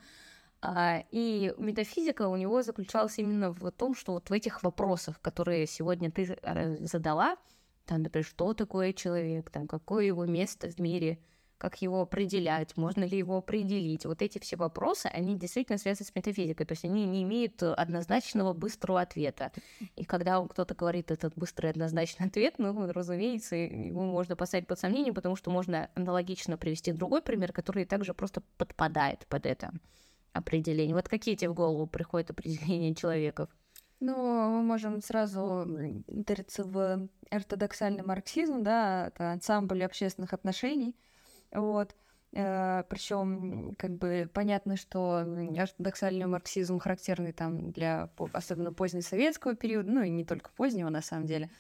и 0.63 1.54
метафизика 1.58 2.28
у 2.28 2.36
него 2.36 2.62
заключалась 2.62 3.17
именно 3.17 3.52
в 3.52 3.71
том, 3.71 3.95
что 3.95 4.13
вот 4.13 4.30
в 4.30 4.34
этих 4.34 4.62
вопросах, 4.63 5.19
которые 5.21 5.65
сегодня 5.65 6.12
ты 6.12 6.38
э, 6.41 6.86
задала, 6.86 7.38
там, 7.86 8.04
например, 8.04 8.26
что 8.26 8.54
такое 8.54 8.93
человек, 8.93 9.50
там, 9.50 9.67
какое 9.67 10.06
его 10.06 10.26
место 10.26 10.69
в 10.69 10.80
мире, 10.80 11.19
как 11.58 11.82
его 11.82 12.02
определять, 12.02 12.76
можно 12.76 13.04
ли 13.04 13.17
его 13.17 13.38
определить. 13.38 14.06
Вот 14.06 14.21
эти 14.21 14.39
все 14.39 14.56
вопросы, 14.56 15.08
они 15.08 15.38
действительно 15.38 15.78
связаны 15.78 16.08
с 16.08 16.15
метафизикой, 16.15 16.65
то 16.65 16.71
есть 16.71 16.86
они 16.86 17.06
не 17.06 17.21
имеют 17.21 17.62
однозначного 17.62 18.54
быстрого 18.54 19.02
ответа. 19.02 19.52
И 19.95 20.04
когда 20.04 20.43
кто-то 20.43 20.74
говорит 20.74 21.12
этот 21.12 21.36
быстрый 21.36 21.69
однозначный 21.69 22.28
ответ, 22.28 22.56
ну, 22.58 22.91
разумеется, 22.91 23.56
его 23.56 24.02
можно 24.02 24.36
поставить 24.36 24.67
под 24.67 24.80
сомнение, 24.80 25.13
потому 25.13 25.36
что 25.36 25.52
можно 25.52 25.89
аналогично 25.93 26.58
привести 26.58 26.93
другой 26.93 27.21
пример, 27.21 27.52
который 27.52 27.86
также 27.86 28.13
просто 28.15 28.41
подпадает 28.58 29.28
под 29.28 29.45
это 29.45 29.71
определений? 30.34 30.94
Вот 30.94 31.10
какие 31.10 31.36
тебе 31.36 31.50
в 31.50 31.54
голову 31.54 31.88
приходят 31.88 32.30
определения 32.30 32.96
человеков? 32.96 33.50
Ну, 34.00 34.15
мы 34.15 34.63
можем 34.63 35.02
сразу 35.02 35.67
удариться 36.08 36.63
в 36.63 37.08
ортодоксальный 37.30 38.04
марксизм, 38.04 38.63
да, 38.63 39.08
это 39.08 39.32
ансамбль 39.32 39.84
общественных 39.84 40.34
отношений, 40.34 40.96
вот. 41.52 41.96
Э, 42.34 42.84
Причем, 42.89 43.76
как 43.78 43.91
бы 43.91 44.30
понятно, 44.34 44.76
что 44.76 45.17
ортодоксальный 45.58 46.26
марксизм 46.26 46.80
характерный 46.80 47.32
там 47.32 47.72
для 47.72 48.10
особенно 48.34 48.74
позднесоветского 48.74 49.56
периода, 49.56 49.91
ну 49.91 50.02
и 50.02 50.10
не 50.10 50.26
только 50.26 50.50
позднего 50.52 50.89
на 50.89 51.02
самом 51.02 51.28
деле. 51.28 51.52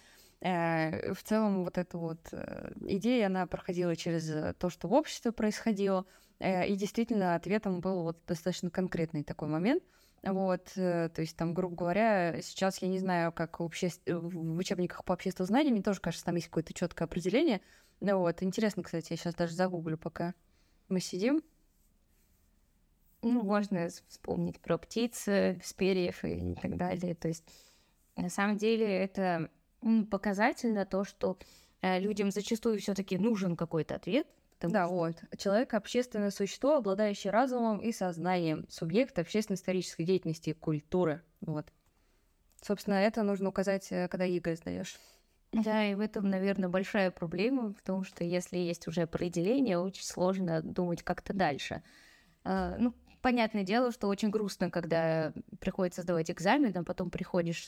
Э, 0.41 1.13
в 1.13 1.23
целом 1.23 1.63
вот 1.63 1.77
эта 1.77 1.97
вот 1.97 2.19
э, 2.31 2.71
идея, 2.87 3.27
она 3.27 3.47
проходила 3.47 3.95
через 3.95 4.55
то, 4.57 4.69
что 4.69 4.87
в 4.87 4.93
обществе 4.93 5.31
происходило, 5.31 6.05
Э, 6.41 6.67
и 6.67 6.75
действительно, 6.75 7.35
ответом 7.35 7.81
был 7.81 8.01
вот 8.03 8.17
достаточно 8.25 8.69
конкретный 8.71 9.23
такой 9.23 9.47
момент. 9.47 9.83
Вот, 10.23 10.71
э, 10.75 11.09
то 11.09 11.21
есть 11.21 11.37
там, 11.37 11.53
грубо 11.53 11.75
говоря, 11.75 12.41
сейчас 12.41 12.79
я 12.81 12.87
не 12.87 12.99
знаю, 12.99 13.31
как 13.31 13.59
в, 13.59 13.63
обще... 13.63 13.89
в 14.07 14.57
учебниках 14.57 15.05
по 15.05 15.13
общественному 15.13 15.47
знанию, 15.47 15.73
мне 15.73 15.83
тоже 15.83 16.01
кажется, 16.01 16.25
там 16.25 16.35
есть 16.35 16.47
какое-то 16.47 16.73
четкое 16.73 17.05
определение. 17.07 17.61
Ну 17.99 18.17
вот, 18.17 18.41
интересно, 18.41 18.81
кстати, 18.81 19.13
я 19.13 19.17
сейчас 19.17 19.35
даже 19.35 19.53
загуглю, 19.53 19.97
пока 19.97 20.33
мы 20.89 20.99
сидим. 20.99 21.43
Ну, 23.21 23.43
можно 23.43 23.87
вспомнить 24.07 24.59
про 24.59 24.79
птицы, 24.79 25.61
с 25.63 25.73
перьев 25.73 26.25
и 26.25 26.55
так 26.55 26.75
далее. 26.75 27.13
То 27.13 27.27
есть, 27.27 27.43
на 28.15 28.29
самом 28.29 28.57
деле, 28.57 28.87
это 28.87 29.51
показательно 30.09 30.85
то, 30.85 31.03
что 31.03 31.37
э, 31.81 31.99
людям 31.99 32.31
зачастую 32.31 32.79
все-таки 32.79 33.17
нужен 33.17 33.55
какой-то 33.55 33.95
ответ, 33.95 34.27
да, 34.61 34.85
что... 34.85 34.93
вот. 34.93 35.15
Человек— 35.37 35.73
общественное 35.75 36.31
существо, 36.31 36.75
обладающее 36.75 37.31
разумом 37.31 37.79
и 37.79 37.91
сознанием, 37.91 38.65
субъект 38.69 39.17
общественно-исторической 39.17 40.03
деятельности 40.03 40.51
и 40.51 40.53
культуры. 40.53 41.21
Вот. 41.41 41.71
Собственно, 42.61 42.95
это 42.95 43.23
нужно 43.23 43.49
указать, 43.49 43.91
э, 43.91 44.07
когда 44.07 44.25
ЕГЭ 44.25 44.55
сдаешь. 44.55 44.99
Да, 45.51 45.85
и 45.85 45.95
в 45.95 45.99
этом, 45.99 46.29
наверное, 46.29 46.69
большая 46.69 47.11
проблема, 47.11 47.73
потому 47.73 48.03
что 48.03 48.23
если 48.23 48.57
есть 48.57 48.87
уже 48.87 49.01
определение, 49.01 49.77
очень 49.79 50.03
сложно 50.03 50.61
думать 50.61 51.03
как-то 51.03 51.33
дальше. 51.33 51.83
А, 52.43 52.77
ну, 52.77 52.93
понятное 53.21 53.63
дело, 53.63 53.91
что 53.91 54.07
очень 54.07 54.29
грустно, 54.29 54.71
когда 54.71 55.33
приходится 55.59 56.03
сдавать 56.03 56.31
экзамен, 56.31 56.71
а 56.77 56.83
потом 56.83 57.09
приходишь 57.09 57.67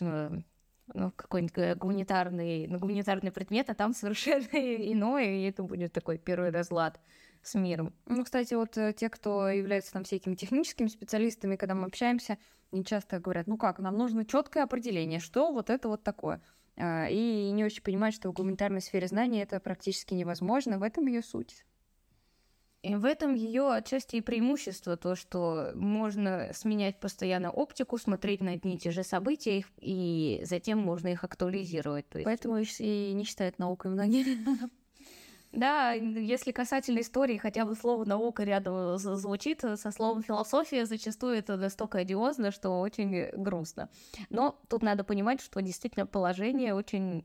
ну, 0.93 1.11
какой-нибудь 1.11 1.57
э, 1.57 1.75
гуманитарный, 1.75 2.67
ну, 2.67 2.79
гуманитарный 2.79 3.31
предмет, 3.31 3.69
а 3.69 3.73
там 3.73 3.93
совершенно 3.93 4.47
иное, 4.53 5.37
и 5.37 5.43
это 5.43 5.63
будет 5.63 5.93
такой 5.93 6.17
первый 6.17 6.51
разлад 6.51 6.99
с 7.41 7.55
миром. 7.55 7.93
Ну, 8.05 8.23
кстати, 8.23 8.53
вот 8.53 8.77
э, 8.77 8.93
те, 8.93 9.09
кто 9.09 9.49
являются 9.49 9.93
там 9.93 10.03
всякими 10.03 10.35
техническими 10.35 10.87
специалистами, 10.87 11.55
когда 11.55 11.75
мы 11.75 11.85
общаемся, 11.85 12.37
они 12.71 12.83
часто 12.83 13.19
говорят, 13.19 13.47
ну 13.47 13.57
как, 13.57 13.79
нам 13.79 13.97
нужно 13.97 14.25
четкое 14.25 14.63
определение, 14.63 15.19
что 15.19 15.51
вот 15.51 15.69
это 15.69 15.87
вот 15.87 16.03
такое. 16.03 16.41
А, 16.75 17.07
и 17.07 17.51
не 17.51 17.63
очень 17.63 17.83
понимают, 17.83 18.15
что 18.15 18.29
в 18.29 18.33
гуманитарной 18.33 18.81
сфере 18.81 19.07
знаний 19.07 19.39
это 19.39 19.59
практически 19.59 20.13
невозможно, 20.13 20.79
в 20.79 20.83
этом 20.83 21.05
ее 21.05 21.21
суть. 21.21 21.65
И 22.83 22.95
в 22.95 23.05
этом 23.05 23.33
ее 23.33 23.71
отчасти 23.71 24.17
и 24.17 24.21
преимущество, 24.21 24.97
то, 24.97 25.15
что 25.15 25.71
можно 25.73 26.51
сменять 26.53 26.99
постоянно 26.99 27.49
оптику, 27.49 27.97
смотреть 27.97 28.41
на 28.41 28.51
одни 28.51 28.75
и 28.75 28.77
те 28.77 28.91
же 28.91 29.03
события, 29.03 29.63
и 29.79 30.41
затем 30.43 30.79
можно 30.79 31.07
их 31.07 31.23
актуализировать. 31.23 32.09
То 32.09 32.19
есть... 32.19 32.25
Поэтому 32.25 32.57
и 32.57 33.13
не 33.13 33.23
считают 33.23 33.57
наукой 33.57 33.91
многие. 33.91 34.37
Да, 35.53 35.91
если 35.91 36.51
касательно 36.51 37.01
истории, 37.01 37.37
хотя 37.37 37.63
бы 37.63 37.75
слово 37.75 38.05
наука 38.05 38.43
рядом 38.43 38.97
звучит, 38.97 39.61
со 39.61 39.91
словом 39.91 40.23
философия 40.23 40.87
зачастую 40.87 41.35
это 41.37 41.57
настолько 41.57 41.99
одиозно, 41.99 42.51
что 42.51 42.81
очень 42.81 43.29
грустно. 43.37 43.87
Но 44.31 44.59
тут 44.67 44.81
надо 44.81 45.03
понимать, 45.03 45.41
что 45.41 45.61
действительно 45.61 46.07
положение 46.07 46.73
очень 46.73 47.23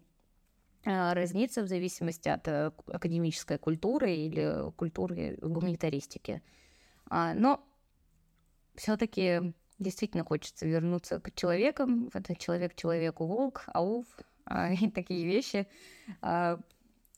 разнится 0.85 1.63
в 1.63 1.69
зависимости 1.69 2.29
от 2.29 2.47
э, 2.49 2.71
академической 2.87 3.59
культуры 3.59 4.15
или 4.15 4.71
культуры 4.77 5.39
гуманитаристики. 5.41 6.43
А, 7.11 7.35
но 7.35 7.65
все-таки 8.75 9.55
действительно 9.79 10.25
хочется 10.25 10.67
вернуться 10.67 11.21
к 11.21 11.35
человекам. 11.35 12.11
Это 12.15 12.35
человек 12.37 12.75
человеку 12.75 13.27
волк, 13.27 13.65
ауф 13.67 14.07
а, 14.45 14.73
и 14.73 14.91
такие 14.91 15.27
вещи. 15.27 15.67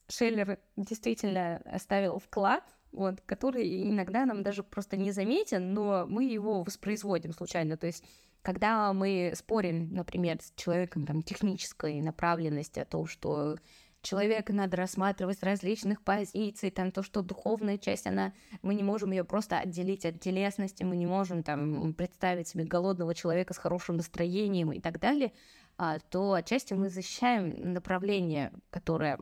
Шеллер 0.09 0.59
действительно 0.77 1.59
оставил 1.64 2.18
вклад, 2.18 2.64
вот, 2.90 3.20
который 3.20 3.88
иногда 3.88 4.27
нам 4.27 4.42
даже 4.42 4.64
просто 4.64 4.96
не 4.96 5.12
заметен, 5.12 5.73
но 5.73 6.07
мы 6.09 6.25
его 6.25 6.64
воспроизводим 6.64 7.33
случайно. 7.33 7.77
То 7.77 7.87
есть 7.87 8.05
когда 8.42 8.92
мы 8.92 9.33
спорим, 9.35 9.92
например, 9.92 10.38
с 10.40 10.53
человеком 10.57 11.07
там, 11.07 11.22
технической 11.22 12.00
направленности 12.00 12.79
о 12.79 12.85
том, 12.85 13.07
что 13.07 13.57
человека 14.03 14.53
надо 14.53 14.76
рассматривать 14.76 15.38
с 15.38 15.42
различных 15.42 16.03
позиций, 16.03 16.70
там 16.70 16.90
то, 16.90 17.03
что 17.03 17.22
духовная 17.22 17.79
часть, 17.79 18.07
она, 18.07 18.33
мы 18.62 18.74
не 18.74 18.83
можем 18.83 19.11
ее 19.11 19.24
просто 19.24 19.59
отделить 19.59 20.07
от 20.07 20.20
телесности, 20.20 20.83
мы 20.83 20.96
не 20.96 21.07
можем 21.07 21.42
там 21.42 21.92
представить 21.94 22.48
себе 22.48 22.64
голодного 22.64 23.14
человека 23.14 23.55
с 23.55 23.59
хорошим 23.59 23.96
настроением 23.96 24.72
и 24.72 24.81
так 24.81 24.98
далее, 25.00 25.33
а, 25.76 25.98
то 25.98 26.33
отчасти 26.33 26.74
мы 26.74 26.88
защищаем 26.88 27.72
направление, 27.72 28.53
которое 28.70 29.18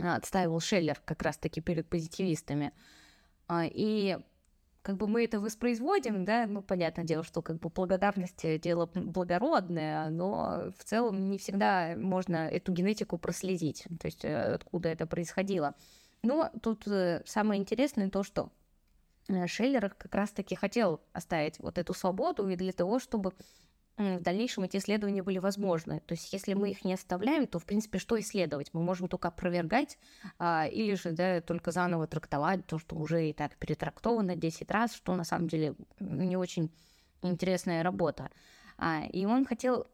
отстаивал 0.00 0.60
Шеллер 0.60 1.00
как 1.04 1.22
раз-таки 1.22 1.60
перед 1.60 1.88
позитивистами. 1.88 2.72
А, 3.48 3.64
и 3.66 4.18
как 4.82 4.96
бы 4.96 5.06
мы 5.06 5.24
это 5.24 5.40
воспроизводим, 5.40 6.24
да, 6.24 6.46
ну, 6.46 6.62
понятное 6.62 7.04
дело, 7.04 7.22
что 7.22 7.42
как 7.42 7.58
бы 7.58 7.68
благодарность— 7.68 8.44
дело 8.60 8.86
благородное, 8.86 10.08
но 10.08 10.72
в 10.76 10.84
целом 10.84 11.30
не 11.30 11.38
всегда 11.38 11.94
можно 11.96 12.48
эту 12.48 12.72
генетику 12.72 13.18
проследить, 13.18 13.84
то 14.00 14.06
есть 14.06 14.24
э, 14.24 14.54
откуда 14.54 14.88
это 14.88 15.06
происходило. 15.06 15.74
Но 16.22 16.50
тут 16.62 16.86
э, 16.86 17.22
самое 17.26 17.60
интересное 17.60 18.08
то, 18.08 18.22
что 18.22 18.50
э, 19.28 19.46
Шеллер 19.46 19.90
как 19.90 20.14
раз-таки 20.14 20.54
хотел 20.54 21.00
оставить 21.12 21.58
вот 21.58 21.76
эту 21.76 21.92
свободу 21.92 22.48
и 22.48 22.56
для 22.56 22.72
того, 22.72 22.98
чтобы 22.98 23.32
в 24.00 24.22
дальнейшем 24.22 24.64
эти 24.64 24.78
исследования 24.78 25.22
были 25.22 25.38
возможны. 25.38 26.00
То 26.06 26.12
есть, 26.12 26.32
если 26.32 26.54
мы 26.54 26.70
их 26.70 26.84
не 26.84 26.94
оставляем, 26.94 27.46
то, 27.46 27.58
в 27.58 27.64
принципе, 27.64 27.98
что 27.98 28.18
исследовать? 28.18 28.70
Мы 28.72 28.82
можем 28.82 29.08
только 29.08 29.28
опровергать 29.28 29.98
а, 30.38 30.66
или 30.66 30.94
же 30.94 31.12
да, 31.12 31.40
только 31.40 31.70
заново 31.70 32.06
трактовать 32.06 32.66
то, 32.66 32.78
что 32.78 32.96
уже 32.96 33.28
и 33.28 33.32
так 33.32 33.56
перетрактовано 33.56 34.36
10 34.36 34.70
раз, 34.70 34.94
что 34.94 35.14
на 35.14 35.24
самом 35.24 35.48
деле 35.48 35.74
не 35.98 36.36
очень 36.36 36.70
интересная 37.22 37.82
работа. 37.82 38.30
А, 38.78 39.04
и 39.12 39.26
он 39.26 39.44
хотел 39.44 39.86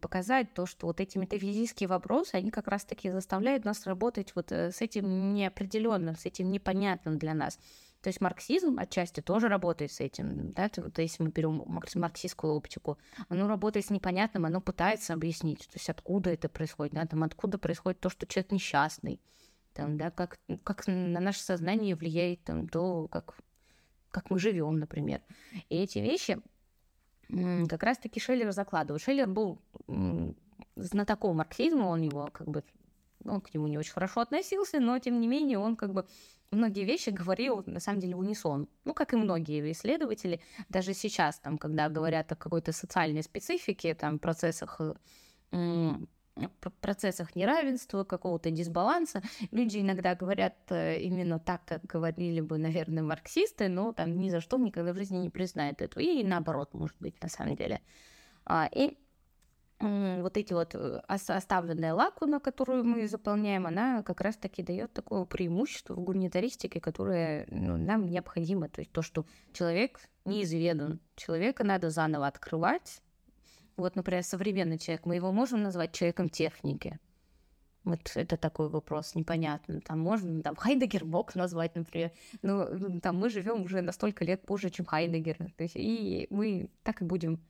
показать 0.00 0.54
то, 0.54 0.66
что 0.66 0.86
вот 0.86 1.00
эти 1.00 1.18
метафизические 1.18 1.88
вопросы, 1.88 2.36
они 2.36 2.50
как 2.50 2.68
раз-таки 2.68 3.10
заставляют 3.10 3.64
нас 3.64 3.86
работать 3.86 4.32
вот 4.36 4.52
э, 4.52 4.70
с 4.70 4.80
этим 4.80 5.34
неопределенным, 5.34 6.14
с 6.14 6.26
этим 6.26 6.52
непонятным 6.52 7.18
для 7.18 7.34
нас. 7.34 7.58
То 8.02 8.08
есть 8.08 8.20
марксизм 8.20 8.78
отчасти 8.78 9.20
тоже 9.20 9.48
работает 9.48 9.92
с 9.92 10.00
этим, 10.00 10.50
да, 10.52 10.68
то, 10.68 11.00
если 11.00 11.22
мы 11.22 11.30
берем 11.30 11.62
марксистскую 11.66 12.54
оптику, 12.54 12.98
оно 13.28 13.46
работает 13.46 13.86
с 13.86 13.90
непонятным, 13.90 14.44
оно 14.44 14.60
пытается 14.60 15.14
объяснить, 15.14 15.60
то 15.60 15.74
есть 15.74 15.88
откуда 15.88 16.30
это 16.30 16.48
происходит, 16.48 16.94
да, 16.94 17.06
там 17.06 17.22
откуда 17.22 17.58
происходит 17.58 18.00
то, 18.00 18.10
что 18.10 18.26
человек 18.26 18.50
несчастный, 18.50 19.20
там, 19.72 19.96
да, 19.96 20.10
как, 20.10 20.40
как 20.64 20.86
на 20.88 21.20
наше 21.20 21.40
сознание 21.40 21.94
влияет 21.94 22.42
там, 22.42 22.68
то, 22.68 23.06
как, 23.06 23.36
как 24.10 24.30
мы 24.30 24.38
живем, 24.40 24.78
например. 24.78 25.22
И 25.68 25.76
эти 25.76 25.98
вещи 26.00 26.40
как 27.28 27.82
раз-таки 27.84 28.20
Шеллер 28.20 28.52
закладывает. 28.52 29.02
Шеллер 29.02 29.28
был 29.28 29.60
знатоком 30.74 31.36
марксизма, 31.36 31.84
он 31.84 32.02
его 32.02 32.28
как 32.32 32.48
бы 32.48 32.64
он 33.24 33.40
к 33.40 33.52
нему 33.54 33.66
не 33.66 33.78
очень 33.78 33.92
хорошо 33.92 34.20
относился, 34.20 34.80
но 34.80 34.98
тем 34.98 35.20
не 35.20 35.26
менее 35.26 35.58
он 35.58 35.76
как 35.76 35.92
бы 35.92 36.06
многие 36.50 36.84
вещи 36.84 37.10
говорил, 37.10 37.62
на 37.66 37.80
самом 37.80 38.00
деле, 38.00 38.16
унисон. 38.16 38.68
Ну, 38.84 38.94
как 38.94 39.12
и 39.12 39.16
многие 39.16 39.72
исследователи, 39.72 40.40
даже 40.68 40.94
сейчас, 40.94 41.38
там, 41.38 41.58
когда 41.58 41.88
говорят 41.88 42.30
о 42.32 42.36
какой-то 42.36 42.72
социальной 42.72 43.22
специфике, 43.22 43.94
там, 43.94 44.18
процессах 44.18 44.80
процессах 46.80 47.36
неравенства, 47.36 48.04
какого-то 48.04 48.50
дисбаланса. 48.50 49.22
Люди 49.50 49.78
иногда 49.78 50.14
говорят 50.14 50.54
э, 50.70 50.98
именно 51.00 51.38
так, 51.38 51.62
как 51.66 51.84
говорили 51.84 52.40
бы, 52.40 52.56
наверное, 52.58 53.02
марксисты, 53.02 53.68
но 53.68 53.92
там 53.92 54.18
ни 54.18 54.30
за 54.30 54.40
что 54.40 54.56
никогда 54.56 54.92
в 54.92 54.96
жизни 54.96 55.18
не 55.18 55.30
признают 55.30 55.82
этого. 55.82 56.02
И 56.02 56.24
наоборот, 56.24 56.72
может 56.72 56.96
быть, 57.00 57.22
на 57.22 57.28
самом 57.28 57.54
деле. 57.56 57.82
А, 58.44 58.68
и 58.72 58.96
вот 59.82 60.36
эти 60.36 60.52
вот 60.52 60.74
э, 60.74 61.02
оставленная 61.08 61.92
лакуна, 61.92 62.38
которую 62.38 62.84
мы 62.84 63.08
заполняем, 63.08 63.66
она 63.66 64.02
как 64.04 64.20
раз-таки 64.20 64.62
дает 64.62 64.92
такое 64.92 65.24
преимущество 65.24 65.94
в 65.94 66.00
гуманитаристике, 66.00 66.80
которое 66.80 67.46
ну, 67.50 67.76
нам 67.76 68.06
необходимо. 68.06 68.68
То 68.68 68.80
есть 68.80 68.92
то, 68.92 69.02
что 69.02 69.26
человек 69.52 70.00
неизведан, 70.24 71.00
человека 71.16 71.64
надо 71.64 71.90
заново 71.90 72.28
открывать. 72.28 73.02
Вот, 73.76 73.96
например, 73.96 74.22
современный 74.22 74.78
человек, 74.78 75.04
мы 75.04 75.16
его 75.16 75.32
можем 75.32 75.62
назвать 75.62 75.92
человеком 75.92 76.28
техники. 76.28 77.00
Вот 77.82 78.12
это 78.14 78.36
такой 78.36 78.68
вопрос 78.68 79.16
непонятный. 79.16 79.80
Там 79.80 79.98
можно, 79.98 80.42
там 80.42 80.54
Хайдегер 80.54 81.04
мог 81.04 81.34
назвать, 81.34 81.74
например. 81.74 82.12
Но 82.42 83.00
там 83.00 83.16
мы 83.16 83.28
живем 83.28 83.62
уже 83.62 83.80
на 83.80 83.90
столько 83.90 84.24
лет 84.24 84.46
позже, 84.46 84.70
чем 84.70 84.86
Хайдегер. 84.86 85.38
То 85.56 85.64
есть, 85.64 85.74
и 85.74 86.28
мы 86.30 86.70
так 86.84 87.02
и 87.02 87.04
будем 87.04 87.40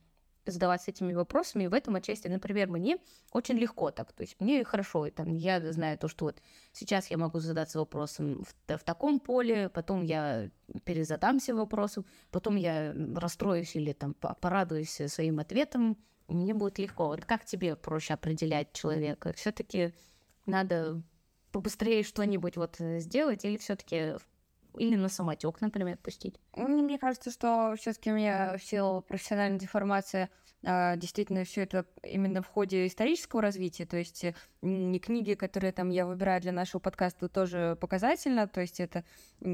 задаваться 0.45 0.91
этими 0.91 1.13
вопросами. 1.13 1.65
И 1.65 1.67
в 1.67 1.73
этом 1.73 1.95
отчасти, 1.95 2.27
например, 2.27 2.67
мне 2.69 2.97
очень 3.31 3.57
легко 3.57 3.91
так. 3.91 4.11
То 4.13 4.23
есть 4.23 4.39
мне 4.39 4.63
хорошо, 4.63 5.05
и, 5.05 5.11
там, 5.11 5.35
я 5.35 5.71
знаю 5.71 5.97
то, 5.97 6.07
что 6.07 6.25
вот 6.25 6.41
сейчас 6.71 7.07
я 7.07 7.17
могу 7.17 7.39
задаться 7.39 7.79
вопросом 7.79 8.43
в, 8.43 8.77
в 8.77 8.83
таком 8.83 9.19
поле, 9.19 9.69
потом 9.69 10.03
я 10.03 10.49
перезадамся 10.83 11.55
вопросом, 11.55 12.05
потом 12.31 12.55
я 12.55 12.93
расстроюсь 13.15 13.75
или 13.75 13.93
там 13.93 14.13
порадуюсь 14.13 15.01
своим 15.07 15.39
ответом, 15.39 15.97
мне 16.27 16.53
будет 16.53 16.79
легко. 16.79 17.07
Вот 17.07 17.25
как 17.25 17.45
тебе 17.45 17.75
проще 17.75 18.13
определять 18.13 18.73
человека? 18.73 19.33
Все-таки 19.33 19.93
надо 20.45 21.01
побыстрее 21.51 22.03
что-нибудь 22.03 22.57
вот 22.57 22.77
сделать 22.79 23.45
или 23.45 23.57
все-таки 23.57 24.15
или 24.77 24.95
на 24.95 25.09
самотек, 25.09 25.61
например, 25.61 25.97
пустить? 25.97 26.39
Мне 26.55 26.97
кажется, 26.97 27.31
что 27.31 27.75
все-таки 27.77 28.11
у 28.11 28.15
меня 28.15 28.57
в 28.57 28.63
силу 28.63 29.01
профессиональной 29.01 29.59
деформации 29.59 30.29
действительно 30.63 31.43
все 31.43 31.63
это 31.63 31.85
именно 32.03 32.41
в 32.41 32.47
ходе 32.47 32.87
исторического 32.87 33.41
развития, 33.41 33.85
то 33.85 33.97
есть 33.97 34.25
не 34.61 34.99
книги, 34.99 35.33
которые 35.33 35.73
там 35.73 35.89
я 35.89 36.05
выбираю 36.05 36.41
для 36.41 36.51
нашего 36.51 36.79
подкаста, 36.79 37.27
тоже 37.27 37.77
показательно, 37.79 38.47
то 38.47 38.61
есть 38.61 38.79
это, 38.79 39.03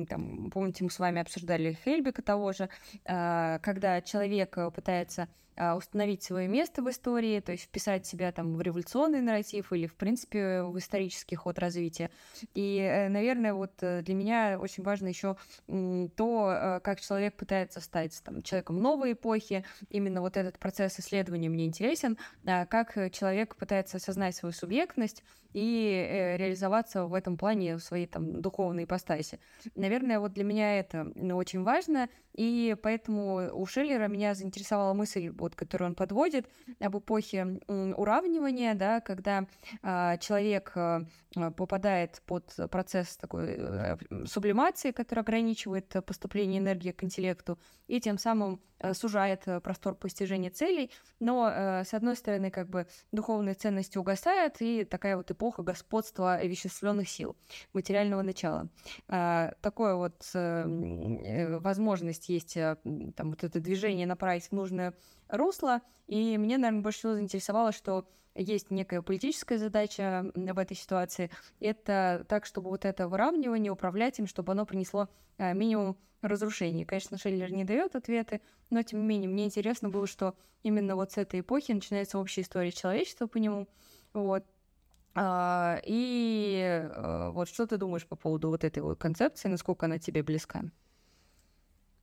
там, 0.07 0.51
помните, 0.51 0.83
мы 0.83 0.91
с 0.91 0.99
вами 0.99 1.21
обсуждали 1.21 1.77
Хельбека 1.83 2.21
того 2.21 2.53
же, 2.53 2.69
а, 3.05 3.59
когда 3.59 4.01
человек 4.01 4.57
пытается 4.73 5.27
а, 5.59 5.75
установить 5.75 6.23
свое 6.23 6.47
место 6.47 6.81
в 6.81 6.89
истории, 6.89 7.41
то 7.41 7.51
есть 7.51 7.65
вписать 7.65 8.05
себя 8.05 8.31
там 8.31 8.55
в 8.55 8.61
революционный 8.61 9.19
нарратив 9.19 9.73
или, 9.73 9.87
в 9.87 9.95
принципе, 9.95 10.63
в 10.63 10.77
исторический 10.77 11.35
ход 11.35 11.59
развития. 11.59 12.11
И, 12.53 12.77
э, 12.77 13.09
наверное, 13.09 13.53
вот 13.53 13.73
э, 13.81 14.01
для 14.01 14.15
меня 14.15 14.57
очень 14.57 14.83
важно 14.83 15.07
еще 15.07 15.35
то, 15.67 16.51
э, 16.51 16.79
как 16.79 17.01
человек 17.01 17.35
пытается 17.35 17.81
стать 17.81 18.21
там, 18.23 18.41
человеком 18.41 18.81
новой 18.81 19.11
эпохи. 19.11 19.65
Именно 19.89 20.21
вот 20.21 20.37
этот 20.37 20.57
процесс 20.59 20.97
исследования 20.99 21.49
мне 21.49 21.65
интересен, 21.65 22.17
как 22.45 22.93
человек 23.11 23.55
пытается 23.55 23.97
осознать 23.97 24.35
свою 24.35 24.53
субъектность 24.53 25.23
и 25.53 26.35
реализоваться 26.37 27.05
в 27.05 27.13
этом 27.13 27.37
плане 27.37 27.77
в 27.77 27.79
своей 27.79 28.07
там 28.07 28.41
духовной 28.41 28.83
ипостаси. 28.83 29.39
Наверное, 29.75 30.19
вот 30.19 30.33
для 30.33 30.43
меня 30.43 30.79
это 30.79 31.11
ну, 31.15 31.37
очень 31.37 31.63
важно, 31.63 32.09
и 32.33 32.75
поэтому 32.81 33.49
у 33.53 33.65
Шиллера 33.65 34.07
меня 34.07 34.33
заинтересовала 34.33 34.93
мысль, 34.93 35.29
вот, 35.29 35.55
которую 35.55 35.89
он 35.89 35.95
подводит, 35.95 36.47
об 36.79 36.97
эпохе 36.97 37.59
уравнивания, 37.67 38.75
да, 38.75 39.01
когда 39.01 39.45
э, 39.83 40.17
человек 40.19 40.71
э, 40.75 41.01
попадает 41.57 42.21
под 42.25 42.55
процесс 42.71 43.17
такой 43.17 43.55
э, 43.57 43.97
сублимации, 44.25 44.91
который 44.91 45.19
ограничивает 45.19 45.93
поступление 46.05 46.59
энергии 46.59 46.91
к 46.91 47.03
интеллекту, 47.03 47.59
и 47.87 47.99
тем 47.99 48.17
самым 48.17 48.61
э, 48.79 48.93
сужает 48.93 49.47
э, 49.47 49.59
простор 49.59 49.95
постижения 49.95 50.51
целей, 50.51 50.91
но, 51.19 51.51
э, 51.51 51.83
с 51.83 51.93
одной 51.93 52.15
стороны, 52.15 52.51
как 52.51 52.69
бы 52.69 52.87
духовные 53.11 53.55
ценности 53.55 53.97
угасают, 53.97 54.57
и 54.59 54.85
такая 54.85 55.17
вот 55.17 55.31
эпоха 55.39 55.63
господства 55.63 56.45
вещественных 56.45 57.07
сил, 57.07 57.37
материального 57.71 58.21
начала. 58.21 58.67
Э, 59.07 59.51
такое 59.61 59.95
вот 59.95 60.29
э, 60.33 60.37
э 60.37 61.57
возможность 61.59 62.27
есть 62.27 62.57
э, 62.57 62.75
там 63.15 63.29
вот 63.29 63.45
это 63.45 63.61
движение 63.61 64.05
направить 64.05 64.47
в 64.47 64.51
нужное 64.51 64.93
русло, 65.29 65.81
и 66.07 66.37
мне, 66.37 66.57
наверное, 66.57 66.81
больше 66.81 66.99
всего 66.99 67.13
заинтересовало, 67.13 67.71
что 67.71 68.05
есть 68.35 68.69
некая 68.69 69.01
политическая 69.01 69.57
задача 69.57 70.29
в 70.35 70.59
этой 70.59 70.75
ситуации. 70.75 71.31
Это 71.61 72.25
так, 72.27 72.45
чтобы 72.45 72.69
вот 72.69 72.83
это 72.83 73.07
выравнивание 73.07 73.71
управлять 73.71 74.19
им, 74.19 74.27
чтобы 74.27 74.51
оно 74.51 74.65
принесло 74.65 75.07
минимум 75.37 75.97
разрушений. 76.21 76.85
Конечно, 76.85 77.17
Шеллер 77.17 77.51
не 77.51 77.63
дает 77.63 77.95
ответы, 77.95 78.41
но 78.69 78.83
тем 78.83 79.01
не 79.01 79.07
менее 79.07 79.29
мне 79.29 79.45
интересно 79.45 79.89
было, 79.89 80.05
что 80.05 80.35
именно 80.63 80.95
вот 80.95 81.11
с 81.11 81.17
этой 81.17 81.39
эпохи 81.39 81.71
начинается 81.71 82.19
общая 82.19 82.41
история 82.41 82.71
человечества 82.71 83.27
по 83.27 83.37
нему. 83.37 83.67
Вот. 84.13 84.43
А, 85.15 85.79
и 85.85 86.61
а, 86.63 87.31
вот 87.31 87.49
что 87.49 87.65
ты 87.67 87.77
думаешь 87.77 88.07
по 88.07 88.15
поводу 88.15 88.49
вот 88.49 88.63
этой 88.63 88.83
вот 88.83 88.99
концепции, 88.99 89.49
насколько 89.49 89.85
она 89.85 89.97
тебе 89.97 90.23
близка? 90.23 90.63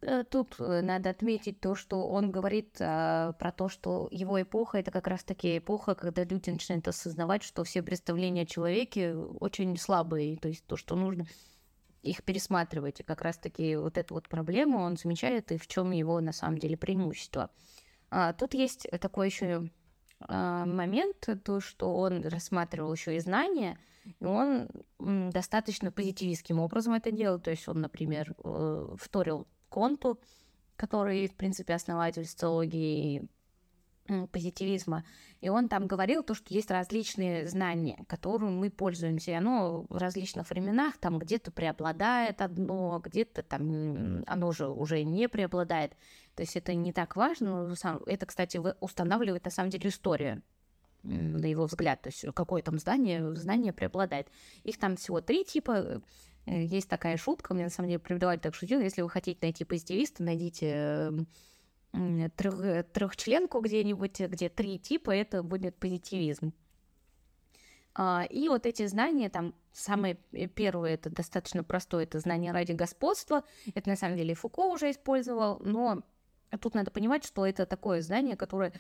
Э, 0.03 0.25
тут 0.25 0.57
э, 0.59 0.83
надо 0.83 1.11
отметить 1.11 1.61
то, 1.61 1.75
что 1.75 2.07
он 2.07 2.31
говорит 2.31 2.77
а, 2.81 3.33
про 3.33 3.51
то, 3.51 3.69
что 3.69 4.09
его 4.11 4.41
эпоха 4.41 4.79
это 4.79 4.91
как 4.91 5.07
раз-таки 5.07 5.59
эпоха, 5.59 5.95
когда 5.95 6.25
люди 6.25 6.51
начинают 6.51 6.87
осознавать, 6.89 7.43
что 7.43 7.65
все 7.65 7.83
представления 7.83 8.43
о 8.43 8.47
человеке 8.47 9.15
очень 9.15 9.77
слабые, 9.77 10.37
то 10.37 10.49
есть 10.49 10.67
то, 10.67 10.77
что 10.77 10.97
нужно 10.97 11.27
их 12.03 12.23
пересматривать. 12.23 13.01
И 13.01 13.05
как 13.05 13.23
раз-таки 13.23 13.77
вот 13.77 13.99
эту 13.99 14.15
вот 14.15 14.29
проблему 14.29 14.79
он 14.79 14.97
замечает, 14.97 15.51
и 15.53 15.59
в 15.59 15.67
чем 15.67 15.91
его 15.91 16.21
на 16.21 16.33
самом 16.33 16.59
деле 16.59 16.77
преимущество. 16.77 17.51
А, 18.11 18.33
тут 18.33 18.55
есть 18.55 18.87
такой 19.01 19.27
еще 19.27 19.71
момент, 20.21 21.29
то, 21.45 21.61
что 21.61 21.95
он 21.95 22.23
рассматривал 22.27 22.93
еще 22.93 23.17
и 23.17 23.21
знания, 23.21 23.79
и 24.21 24.25
он 24.25 24.69
достаточно 24.99 25.91
позитивистским 25.91 26.59
образом 26.59 26.95
это 26.95 27.11
делал. 27.11 27.39
То 27.39 27.51
есть 27.51 27.69
он, 27.69 27.81
например, 27.81 28.35
э, 28.43 28.95
вторил 28.99 29.47
Конту, 29.69 30.21
который, 30.77 31.27
в 31.27 31.35
принципе, 31.35 31.75
основатель 31.75 32.25
социологии 32.25 33.29
позитивизма. 34.31 35.05
И 35.41 35.49
он 35.49 35.69
там 35.69 35.87
говорил 35.87 36.23
то, 36.23 36.35
что 36.35 36.53
есть 36.53 36.71
различные 36.71 37.47
знания, 37.47 38.05
которыми 38.09 38.51
мы 38.51 38.71
пользуемся. 38.71 39.33
И 39.33 39.35
оно 39.35 39.87
в 39.89 39.97
различных 39.97 40.49
временах 40.51 40.97
там 40.99 41.19
где-то 41.19 41.51
преобладает 41.51 42.41
одно, 42.41 43.01
где-то 43.05 43.43
там 43.43 44.25
оно 44.27 44.53
же 44.53 44.69
уже 44.69 45.03
не 45.05 45.29
преобладает. 45.29 45.93
То 46.35 46.43
есть 46.43 46.57
это 46.57 46.75
не 46.75 46.93
так 46.93 47.17
важно. 47.17 47.75
Это, 48.07 48.27
кстати, 48.27 48.61
устанавливает 48.81 49.45
на 49.45 49.51
самом 49.51 49.71
деле 49.71 49.89
историю 49.89 50.43
на 51.07 51.47
его 51.47 51.67
взгляд, 51.67 52.03
то 52.03 52.09
есть 52.09 52.25
какое 52.35 52.63
там 52.63 52.79
здание, 52.79 53.35
знание 53.37 53.73
преобладает. 53.73 54.29
Их 54.65 54.79
там 54.79 54.97
всего 54.97 55.21
три 55.21 55.45
типа. 55.45 56.03
Э, 56.47 56.65
есть 56.65 56.89
такая 56.89 57.17
шутка, 57.17 57.55
мне 57.55 57.65
на 57.65 57.71
самом 57.71 57.89
деле 57.89 57.99
преподаватель 57.99 58.43
так 58.43 58.55
шутил, 58.55 58.81
если 58.81 59.03
вы 59.03 59.11
хотите 59.11 59.39
найти 59.43 59.65
позитивиста, 59.65 60.23
найдите 60.23 60.67
эм, 60.67 61.27
трех, 62.37 62.87
трехчленку 62.93 63.61
где-нибудь, 63.61 64.21
где 64.21 64.49
три 64.49 64.79
типа, 64.79 65.11
это 65.11 65.43
будет 65.43 65.77
позитивизм. 65.77 66.53
А, 67.95 68.27
и 68.29 68.49
вот 68.49 68.67
эти 68.67 68.87
знания, 68.87 69.31
там, 69.31 69.55
самое 69.73 70.17
первое, 70.55 70.95
это 70.95 71.09
достаточно 71.09 71.65
простое, 71.65 72.05
это 72.05 72.21
знание 72.21 72.53
ради 72.53 72.73
господства. 72.73 73.43
Это 73.75 73.89
на 73.89 73.97
самом 73.97 74.17
деле 74.17 74.35
Фуко 74.35 74.61
уже 74.67 74.91
использовал, 74.91 75.61
но 75.61 76.03
тут 76.61 76.75
надо 76.75 76.91
понимать, 76.91 77.25
что 77.25 77.47
это 77.47 77.65
такое 77.65 78.03
знание, 78.03 78.37
которое 78.37 78.73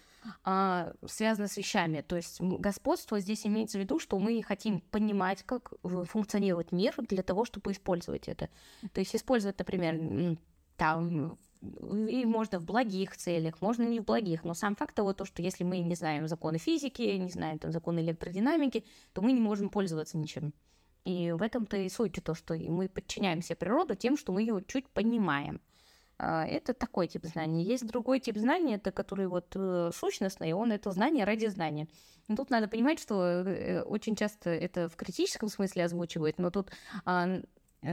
а, 0.44 0.92
связано 1.06 1.48
с 1.48 1.56
вещами. 1.56 2.02
То 2.02 2.16
есть 2.16 2.40
господство 2.40 3.18
здесь 3.18 3.46
имеется 3.46 3.78
в 3.78 3.80
виду, 3.80 3.98
что 3.98 4.18
мы 4.18 4.42
хотим 4.42 4.80
понимать, 4.80 5.42
как 5.44 5.72
функционирует 5.82 6.72
мир 6.72 6.94
для 6.98 7.22
того, 7.22 7.46
чтобы 7.46 7.72
использовать 7.72 8.28
это. 8.28 8.50
То 8.92 9.00
есть 9.00 9.16
использовать, 9.16 9.58
например, 9.58 10.36
там 10.76 11.38
и 12.08 12.24
можно 12.24 12.58
в 12.58 12.64
благих 12.64 13.16
целях, 13.16 13.60
можно 13.60 13.82
не 13.82 14.00
в 14.00 14.04
благих, 14.04 14.44
но 14.44 14.54
сам 14.54 14.76
факт 14.76 14.94
того, 14.94 15.12
то, 15.12 15.24
что 15.24 15.42
если 15.42 15.64
мы 15.64 15.78
не 15.78 15.94
знаем 15.94 16.28
законы 16.28 16.58
физики, 16.58 17.02
не 17.02 17.30
знаем 17.30 17.58
там, 17.58 17.72
законы 17.72 18.00
электродинамики, 18.00 18.84
то 19.12 19.22
мы 19.22 19.32
не 19.32 19.40
можем 19.40 19.68
пользоваться 19.68 20.18
ничем. 20.18 20.52
И 21.04 21.32
в 21.32 21.42
этом-то 21.42 21.76
и 21.76 21.88
суть, 21.88 22.18
то, 22.22 22.34
что 22.34 22.54
мы 22.54 22.88
подчиняемся 22.88 23.54
природу 23.54 23.94
тем, 23.94 24.16
что 24.16 24.32
мы 24.32 24.42
ее 24.42 24.62
чуть 24.66 24.88
понимаем. 24.88 25.60
А, 26.18 26.44
это 26.46 26.74
такой 26.74 27.06
тип 27.06 27.24
знаний. 27.26 27.62
Есть 27.62 27.86
другой 27.86 28.20
тип 28.20 28.36
знаний, 28.36 28.74
это 28.74 28.90
который 28.90 29.28
вот 29.28 29.52
э, 29.54 29.90
сущностный, 29.94 30.52
он 30.52 30.72
это 30.72 30.90
знание 30.90 31.24
ради 31.24 31.46
знания. 31.46 31.86
Но 32.28 32.36
тут 32.36 32.50
надо 32.50 32.66
понимать, 32.66 32.98
что 32.98 33.22
э, 33.24 33.82
очень 33.82 34.16
часто 34.16 34.50
это 34.50 34.88
в 34.88 34.96
критическом 34.96 35.48
смысле 35.48 35.84
озвучивают, 35.84 36.38
но 36.38 36.50
тут 36.50 36.70
а, 37.04 37.28
Э, 37.28 37.42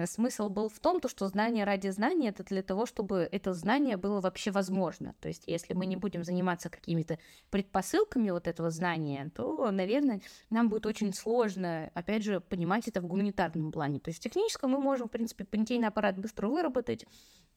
смысл 0.06 0.49
был 0.49 0.69
в 0.69 0.79
том, 0.79 0.99
то, 0.99 1.08
что 1.08 1.27
знание 1.27 1.65
ради 1.65 1.89
знания 1.89 2.29
это 2.29 2.43
для 2.43 2.63
того, 2.63 2.86
чтобы 2.86 3.27
это 3.32 3.53
знание 3.53 3.97
было 3.97 4.21
вообще 4.21 4.51
возможно. 4.51 5.15
То 5.19 5.27
есть, 5.27 5.43
если 5.47 5.73
мы 5.73 5.86
не 5.86 5.95
будем 5.95 6.23
заниматься 6.23 6.69
какими-то 6.69 7.19
предпосылками 7.49 8.29
вот 8.29 8.47
этого 8.47 8.69
знания, 8.69 9.32
то, 9.36 9.71
наверное, 9.71 10.21
нам 10.49 10.69
будет 10.69 10.86
очень 10.86 11.13
сложно, 11.13 11.91
опять 11.93 12.23
же, 12.23 12.39
понимать 12.41 12.88
это 12.88 13.01
в 13.01 13.08
гуманитарном 13.08 13.71
плане. 13.71 13.99
То 13.99 14.10
есть, 14.10 14.19
в 14.19 14.23
техническом 14.23 14.71
мы 14.71 14.79
можем, 14.79 15.08
в 15.08 15.12
принципе, 15.12 15.45
понятийный 15.45 15.88
аппарат 15.88 16.17
быстро 16.17 16.47
выработать 16.47 17.06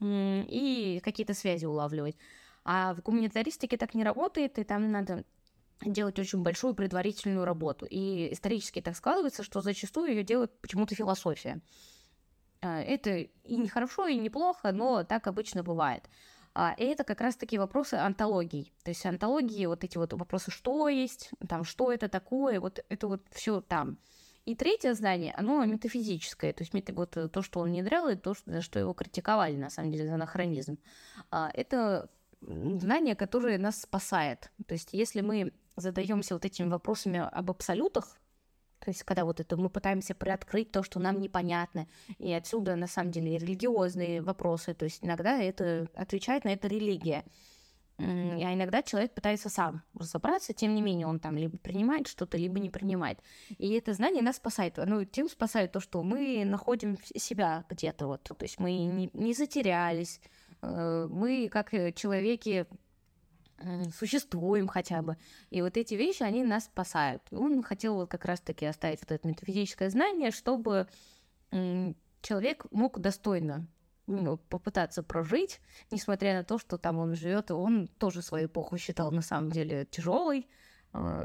и 0.00 1.00
какие-то 1.04 1.34
связи 1.34 1.64
улавливать. 1.64 2.16
А 2.64 2.94
в 2.94 3.02
гуманитаристике 3.02 3.76
так 3.76 3.94
не 3.94 4.04
работает, 4.04 4.58
и 4.58 4.64
там 4.64 4.90
надо 4.90 5.24
делать 5.84 6.18
очень 6.18 6.42
большую 6.42 6.74
предварительную 6.74 7.44
работу. 7.44 7.86
И 7.86 8.32
исторически 8.32 8.80
так 8.80 8.96
складывается, 8.96 9.42
что 9.42 9.60
зачастую 9.60 10.10
ее 10.10 10.22
делает 10.24 10.58
почему-то 10.60 10.94
философия. 10.94 11.60
А, 12.66 12.80
это 12.80 13.10
и 13.18 13.56
не 13.56 13.68
хорошо, 13.68 14.06
и 14.06 14.18
не 14.18 14.30
плохо, 14.30 14.72
но 14.72 15.04
так 15.04 15.26
обычно 15.26 15.62
бывает. 15.62 16.02
А, 16.54 16.74
и 16.76 16.84
это 16.84 17.04
как 17.04 17.20
раз-таки 17.20 17.58
вопросы 17.58 17.94
антологий. 17.94 18.72
То 18.82 18.90
есть 18.90 19.06
антологии, 19.06 19.66
вот 19.66 19.84
эти 19.84 19.98
вот 19.98 20.12
вопросы, 20.12 20.50
что 20.50 20.88
есть, 20.88 21.30
там, 21.48 21.64
что 21.64 21.92
это 21.92 22.08
такое, 22.08 22.60
вот 22.60 22.84
это 22.88 23.06
вот 23.06 23.22
все 23.30 23.60
там. 23.60 23.98
И 24.46 24.54
третье 24.54 24.94
знание, 24.94 25.32
оно 25.36 25.64
метафизическое, 25.64 26.52
то 26.52 26.62
есть 26.62 26.72
вот 26.92 27.10
то, 27.10 27.42
что 27.42 27.60
он 27.60 27.70
внедрял, 27.70 28.08
и 28.08 28.16
то, 28.16 28.34
за 28.46 28.62
что 28.62 28.78
его 28.78 28.94
критиковали, 28.94 29.56
на 29.56 29.70
самом 29.70 29.92
деле, 29.92 30.06
за 30.06 30.14
анахронизм. 30.14 30.78
А, 31.30 31.50
это 31.52 32.08
знание, 32.40 33.14
которое 33.16 33.58
нас 33.58 33.82
спасает. 33.82 34.50
То 34.66 34.74
есть 34.74 34.90
если 34.92 35.20
мы 35.20 35.52
задаемся 35.76 36.34
вот 36.34 36.44
этими 36.44 36.68
вопросами 36.68 37.18
об 37.18 37.50
абсолютах, 37.50 38.18
то 38.80 38.90
есть, 38.90 39.02
когда 39.02 39.24
вот 39.24 39.40
это 39.40 39.56
мы 39.56 39.70
пытаемся 39.70 40.14
приоткрыть 40.14 40.70
то, 40.70 40.82
что 40.82 41.00
нам 41.00 41.20
непонятно, 41.20 41.86
и 42.18 42.32
отсюда, 42.32 42.76
на 42.76 42.86
самом 42.86 43.10
деле, 43.10 43.38
религиозные 43.38 44.22
вопросы, 44.22 44.74
то 44.74 44.84
есть 44.84 45.02
иногда 45.02 45.38
это 45.38 45.88
отвечает 45.94 46.44
на 46.44 46.50
это 46.50 46.68
религия. 46.68 47.24
А 47.98 48.02
иногда 48.52 48.82
человек 48.82 49.14
пытается 49.14 49.48
сам 49.48 49.82
разобраться, 49.94 50.52
тем 50.52 50.74
не 50.74 50.82
менее 50.82 51.06
он 51.06 51.18
там 51.18 51.36
либо 51.38 51.56
принимает 51.56 52.08
что-то, 52.08 52.36
либо 52.36 52.58
не 52.60 52.68
принимает. 52.68 53.18
И 53.56 53.70
это 53.72 53.94
знание 53.94 54.22
нас 54.22 54.36
спасает. 54.36 54.76
Ну, 54.76 55.04
тем 55.04 55.30
спасает 55.30 55.72
то, 55.72 55.80
что 55.80 56.02
мы 56.02 56.44
находим 56.44 56.98
себя 57.14 57.64
где-то 57.70 58.06
вот. 58.06 58.22
То 58.24 58.36
есть 58.40 58.58
мы 58.58 58.72
не, 58.72 59.10
не 59.14 59.32
затерялись, 59.32 60.20
э, 60.60 61.08
мы 61.10 61.48
как 61.48 61.70
человеки 61.94 62.66
существуем 63.98 64.68
хотя 64.68 65.02
бы. 65.02 65.16
И 65.50 65.62
вот 65.62 65.76
эти 65.76 65.94
вещи, 65.94 66.22
они 66.22 66.44
нас 66.44 66.64
спасают. 66.64 67.22
Он 67.30 67.62
хотел 67.62 67.94
вот 67.94 68.10
как 68.10 68.24
раз-таки 68.24 68.66
оставить 68.66 69.00
вот 69.00 69.12
это 69.12 69.26
метафизическое 69.26 69.90
знание, 69.90 70.30
чтобы 70.30 70.86
человек 72.20 72.66
мог 72.70 72.98
достойно 73.00 73.66
ну, 74.06 74.36
попытаться 74.36 75.02
прожить, 75.02 75.60
несмотря 75.90 76.34
на 76.34 76.44
то, 76.44 76.58
что 76.58 76.78
там 76.78 76.98
он 76.98 77.14
живет, 77.14 77.50
он 77.50 77.88
тоже 77.88 78.22
свою 78.22 78.46
эпоху 78.46 78.78
считал 78.78 79.10
на 79.10 79.22
самом 79.22 79.50
деле 79.50 79.84
тяжелой, 79.86 80.46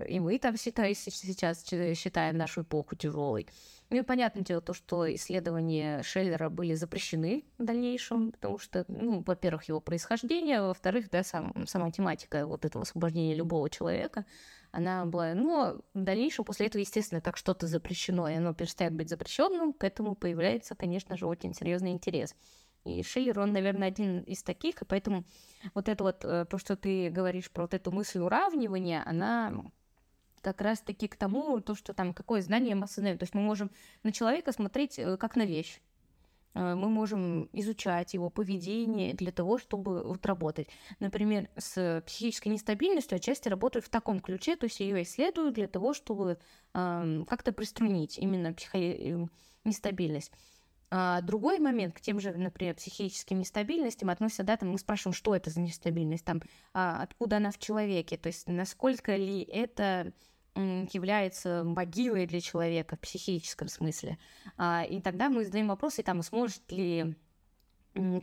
и 0.08 0.20
мы 0.20 0.38
там 0.38 0.58
считаем, 0.58 0.96
сейчас 0.96 1.66
считаем 1.66 2.38
нашу 2.38 2.62
эпоху 2.64 2.96
тяжелой. 2.96 3.48
Ну 3.90 3.98
и 3.98 4.04
понятное 4.04 4.44
дело 4.44 4.62
то, 4.62 4.74
что 4.74 5.14
исследования 5.14 6.02
Шеллера 6.04 6.50
были 6.50 6.76
запрещены 6.76 7.44
в 7.58 7.66
дальнейшем, 7.66 8.32
потому 8.32 8.58
что, 8.58 8.86
ну, 8.88 9.22
во-первых, 9.26 9.66
его 9.66 9.82
происхождение, 9.82 10.62
во-вторых, 10.62 11.10
да, 11.10 11.24
сам, 11.24 11.68
сама 11.68 11.92
тематика 11.92 12.48
вот 12.48 12.64
этого 12.64 12.84
освобождения 12.84 13.36
любого 13.36 13.70
человека, 13.70 14.26
она 14.72 15.06
была, 15.06 15.34
ну, 15.34 15.82
в 15.94 16.04
дальнейшем 16.04 16.46
после 16.46 16.68
этого, 16.68 16.80
естественно, 16.80 17.20
как 17.20 17.36
что-то 17.36 17.68
запрещено, 17.68 18.30
и 18.30 18.36
оно 18.36 18.54
перестает 18.54 18.94
быть 18.94 19.10
запрещенным, 19.10 19.74
к 19.74 19.84
этому 19.84 20.16
появляется, 20.16 20.76
конечно 20.76 21.18
же, 21.18 21.28
очень 21.28 21.54
серьезный 21.54 21.92
интерес. 21.92 22.34
И 22.84 23.04
Шиллер, 23.04 23.40
он, 23.40 23.54
наверное, 23.54 23.90
один 23.90 24.22
из 24.22 24.42
таких, 24.42 24.82
и 24.82 24.86
поэтому 24.86 25.24
вот 25.76 25.88
это 25.88 26.04
вот, 26.04 26.26
э, 26.26 26.46
то, 26.50 26.58
что 26.58 26.76
ты 26.76 27.10
говоришь 27.10 27.52
про 27.52 27.64
вот 27.64 27.74
эту 27.74 27.92
мысль 27.92 28.20
уравнивания, 28.20 29.04
она 29.06 29.54
как 30.42 30.62
раз-таки 30.62 31.08
к 31.08 31.16
тому, 31.16 31.60
то, 31.62 31.76
что 31.76 31.94
там 31.94 32.14
какое 32.14 32.42
знание 32.42 32.76
мы 32.76 32.86
осознаем. 32.86 33.18
То 33.18 33.24
есть 33.24 33.36
мы 33.36 33.42
можем 33.42 33.72
на 34.04 34.12
человека 34.12 34.52
смотреть 34.52 34.98
э, 35.00 35.18
как 35.18 35.36
на 35.36 35.46
вещь. 35.46 35.80
Э, 36.54 36.76
мы 36.76 36.90
можем 36.90 37.50
изучать 37.54 38.14
его 38.14 38.30
поведение 38.30 39.14
для 39.14 39.32
того, 39.32 39.58
чтобы 39.58 40.04
вот 40.04 40.26
работать. 40.26 40.68
Например, 41.00 41.50
с 41.58 42.04
психической 42.06 42.52
нестабильностью 42.52 43.18
отчасти 43.18 43.48
работают 43.48 43.86
в 43.86 43.90
таком 43.90 44.20
ключе, 44.20 44.56
то 44.56 44.66
есть 44.66 44.80
ее 44.80 45.04
исследуют 45.04 45.54
для 45.54 45.68
того, 45.68 45.94
чтобы 45.94 46.40
э, 46.74 47.24
как-то 47.28 47.52
приструнить 47.52 48.18
именно 48.18 48.54
психо- 48.54 49.30
нестабильность. 49.64 50.32
А 50.94 51.22
другой 51.22 51.60
момент 51.60 51.96
к 51.96 52.02
тем 52.02 52.20
же, 52.20 52.34
например, 52.34 52.76
психическим 52.76 53.40
нестабильностям 53.40 54.10
относится, 54.10 54.44
да, 54.44 54.58
там 54.58 54.72
мы 54.72 54.78
спрашиваем, 54.78 55.16
что 55.16 55.34
это 55.34 55.50
за 55.50 55.62
нестабильность, 55.62 56.26
там, 56.26 56.42
а, 56.74 57.02
откуда 57.02 57.38
она 57.38 57.52
в 57.52 57.58
человеке, 57.58 58.18
то 58.18 58.28
есть 58.28 58.48
насколько 58.48 59.16
ли 59.16 59.42
это 59.42 60.12
является 60.54 61.64
могилой 61.64 62.28
для 62.28 62.42
человека 62.42 62.98
в 62.98 63.00
психическом 63.00 63.70
смысле. 63.70 64.18
А, 64.58 64.84
и 64.84 65.00
тогда 65.00 65.30
мы 65.30 65.46
задаем 65.46 65.70
вопрос, 65.70 65.98
и 65.98 66.04
там, 66.04 66.22
сможет 66.24 66.70
ли 66.74 67.16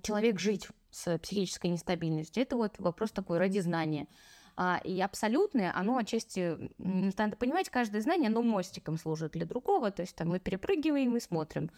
человек 0.03 0.39
жить 0.39 0.69
с 0.91 1.19
психической 1.19 1.71
нестабильностью. 1.71 2.43
Это 2.43 2.57
вот 2.57 2.79
вопрос 2.79 3.13
такой 3.13 3.39
ради 3.39 3.61
знания. 3.61 4.09
И 4.85 5.01
абсолютное, 5.01 5.73
оно 5.75 5.97
отчасти, 5.99 6.71
надо 6.79 7.37
понимать, 7.37 7.71
каждое 7.71 8.01
знание, 8.01 8.29
оно 8.29 8.43
мостиком 8.43 8.99
служит 8.99 9.33
для 9.33 9.47
другого, 9.47 9.91
то 9.91 10.03
есть 10.03 10.17
там 10.17 10.29
мы 10.29 10.41
перепрыгиваем 10.41 11.17
и 11.17 11.21
смотрим. 11.21 11.71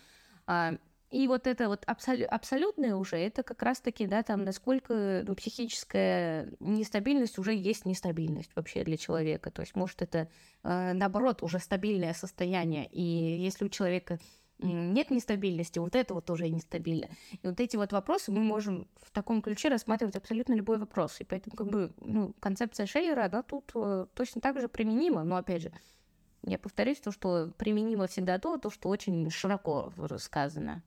А, 0.50 0.72
и 1.12 1.28
вот 1.28 1.46
это 1.46 1.68
вот 1.68 1.84
абсол- 1.86 2.24
абсолютное 2.24 2.96
уже, 2.96 3.16
это 3.16 3.44
как 3.44 3.62
раз-таки, 3.62 4.06
да, 4.08 4.24
там, 4.24 4.44
насколько 4.44 5.22
ну, 5.24 5.36
психическая 5.36 6.52
нестабильность 6.58 7.38
уже 7.38 7.54
есть 7.54 7.84
нестабильность 7.84 8.50
вообще 8.56 8.82
для 8.82 8.96
человека. 8.96 9.52
То 9.52 9.62
есть, 9.62 9.76
может, 9.76 10.02
это, 10.02 10.28
э, 10.64 10.92
наоборот, 10.92 11.44
уже 11.44 11.60
стабильное 11.60 12.14
состояние. 12.14 12.88
И 12.90 13.00
если 13.00 13.64
у 13.64 13.68
человека 13.68 14.18
нет 14.58 15.10
нестабильности, 15.10 15.78
вот 15.78 15.94
это 15.94 16.14
вот 16.14 16.24
тоже 16.24 16.48
нестабильно. 16.48 17.08
И 17.30 17.46
вот 17.46 17.60
эти 17.60 17.76
вот 17.76 17.92
вопросы 17.92 18.32
мы 18.32 18.40
можем 18.42 18.88
в 19.00 19.12
таком 19.12 19.40
ключе 19.42 19.68
рассматривать 19.68 20.16
абсолютно 20.16 20.54
любой 20.54 20.78
вопрос. 20.78 21.20
И 21.20 21.24
поэтому 21.24 21.54
как 21.54 21.68
бы 21.68 21.92
ну, 22.00 22.34
концепция 22.40 22.86
Шейера, 22.86 23.26
она 23.26 23.42
тут 23.42 23.70
э, 23.76 24.06
точно 24.14 24.40
так 24.40 24.60
же 24.60 24.68
применима, 24.68 25.22
но 25.22 25.36
опять 25.36 25.62
же, 25.62 25.72
я 26.42 26.58
повторюсь, 26.58 27.00
то, 27.00 27.12
что 27.12 27.52
применимо 27.58 28.06
всегда 28.06 28.38
то, 28.38 28.58
то, 28.58 28.70
что 28.70 28.88
очень 28.88 29.28
широко 29.30 29.92
рассказано. 29.96 30.82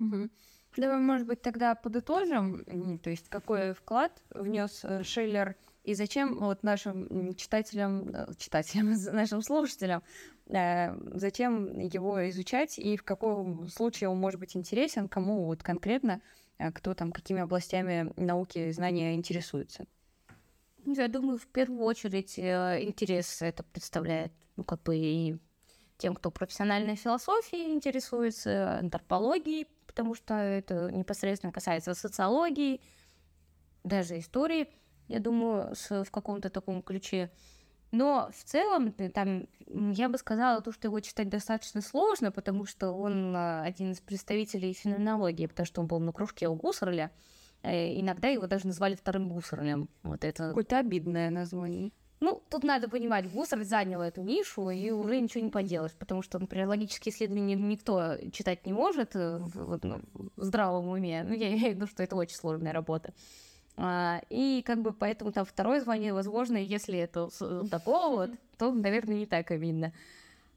Угу. 0.00 0.30
Давай, 0.76 0.98
может 0.98 1.26
быть, 1.26 1.42
тогда 1.42 1.74
подытожим, 1.74 2.98
то 2.98 3.10
есть 3.10 3.28
какой 3.28 3.74
вклад 3.74 4.22
внес 4.30 4.80
э, 4.84 5.02
Шейлер 5.02 5.54
и 5.84 5.94
зачем 5.94 6.38
вот 6.38 6.62
нашим 6.62 7.34
читателям, 7.34 8.08
э, 8.08 8.26
читателям, 8.38 8.92
нашим 9.12 9.42
слушателям, 9.42 10.02
э, 10.46 10.94
зачем 11.18 11.78
его 11.78 12.28
изучать 12.30 12.78
и 12.78 12.96
в 12.96 13.04
каком 13.04 13.68
случае 13.68 14.08
он 14.08 14.18
может 14.18 14.40
быть 14.40 14.56
интересен, 14.56 15.08
кому 15.08 15.44
вот 15.44 15.62
конкретно, 15.62 16.22
кто 16.74 16.94
там 16.94 17.12
какими 17.12 17.42
областями 17.42 18.12
науки 18.16 18.70
знания 18.72 19.14
интересуется? 19.14 19.84
Я 20.84 21.08
думаю, 21.08 21.38
в 21.38 21.46
первую 21.46 21.82
очередь 21.84 22.38
интерес 22.38 23.40
это 23.42 23.62
представляет, 23.62 24.32
ну, 24.56 24.64
как 24.64 24.82
бы 24.82 24.96
и 24.96 25.36
тем, 25.98 26.14
кто 26.14 26.30
профессиональной 26.30 26.96
философией 26.96 27.72
интересуется, 27.72 28.78
антропологией, 28.78 29.68
потому 29.86 30.14
что 30.14 30.34
это 30.34 30.90
непосредственно 30.90 31.52
касается 31.52 31.94
социологии, 31.94 32.80
даже 33.84 34.18
истории, 34.18 34.68
я 35.08 35.20
думаю, 35.20 35.74
с, 35.74 36.04
в 36.04 36.10
каком-то 36.10 36.50
таком 36.50 36.82
ключе. 36.82 37.30
Но 37.92 38.30
в 38.34 38.44
целом, 38.44 38.92
там, 39.12 39.46
я 39.66 40.08
бы 40.08 40.16
сказала, 40.16 40.62
то, 40.62 40.72
что 40.72 40.88
его 40.88 40.98
читать 41.00 41.28
достаточно 41.28 41.82
сложно, 41.82 42.32
потому 42.32 42.64
что 42.64 42.92
он 42.92 43.36
а, 43.36 43.62
один 43.62 43.92
из 43.92 44.00
представителей 44.00 44.72
феноменологии, 44.72 45.46
потому 45.46 45.66
что 45.66 45.82
он 45.82 45.88
был 45.88 46.00
на 46.00 46.12
кружке 46.12 46.48
у 46.48 46.54
Гуссерля. 46.54 47.12
Э, 47.62 47.98
иногда 48.00 48.28
его 48.28 48.46
даже 48.46 48.66
назвали 48.66 48.94
вторым 48.94 49.28
Гуссерлем. 49.28 49.88
Вот 50.02 50.24
это... 50.24 50.48
Какое-то 50.48 50.78
обидное 50.78 51.30
название. 51.30 51.92
Ну, 52.20 52.40
тут 52.50 52.62
надо 52.62 52.88
понимать, 52.88 53.28
Гуссер 53.32 53.64
занял 53.64 54.00
эту 54.00 54.22
нишу, 54.22 54.70
и 54.70 54.90
уже 54.92 55.20
ничего 55.20 55.42
не 55.42 55.50
поделаешь, 55.50 55.92
потому 55.98 56.22
что, 56.22 56.38
например, 56.38 56.68
логические 56.68 57.12
исследования 57.12 57.56
никто 57.56 58.16
читать 58.30 58.64
не 58.64 58.72
может 58.72 59.16
э, 59.16 59.38
в, 59.38 59.80
ну, 59.82 60.00
в 60.36 60.44
здравом 60.44 60.88
уме. 60.88 61.24
Ну, 61.24 61.34
я 61.34 61.48
имею 61.48 61.72
в 61.72 61.76
виду, 61.76 61.86
что 61.88 62.02
это 62.02 62.14
очень 62.14 62.36
сложная 62.36 62.72
работа. 62.72 63.12
А, 63.76 64.20
и 64.28 64.62
как 64.64 64.82
бы 64.82 64.92
поэтому 64.92 65.32
там 65.32 65.44
второе 65.44 65.80
звание, 65.80 66.12
возможно, 66.12 66.56
если 66.56 66.98
это 66.98 67.28
такого 67.70 68.16
вот, 68.16 68.30
то, 68.58 68.70
наверное, 68.72 69.16
не 69.16 69.26
так 69.26 69.50
обидно. 69.50 69.92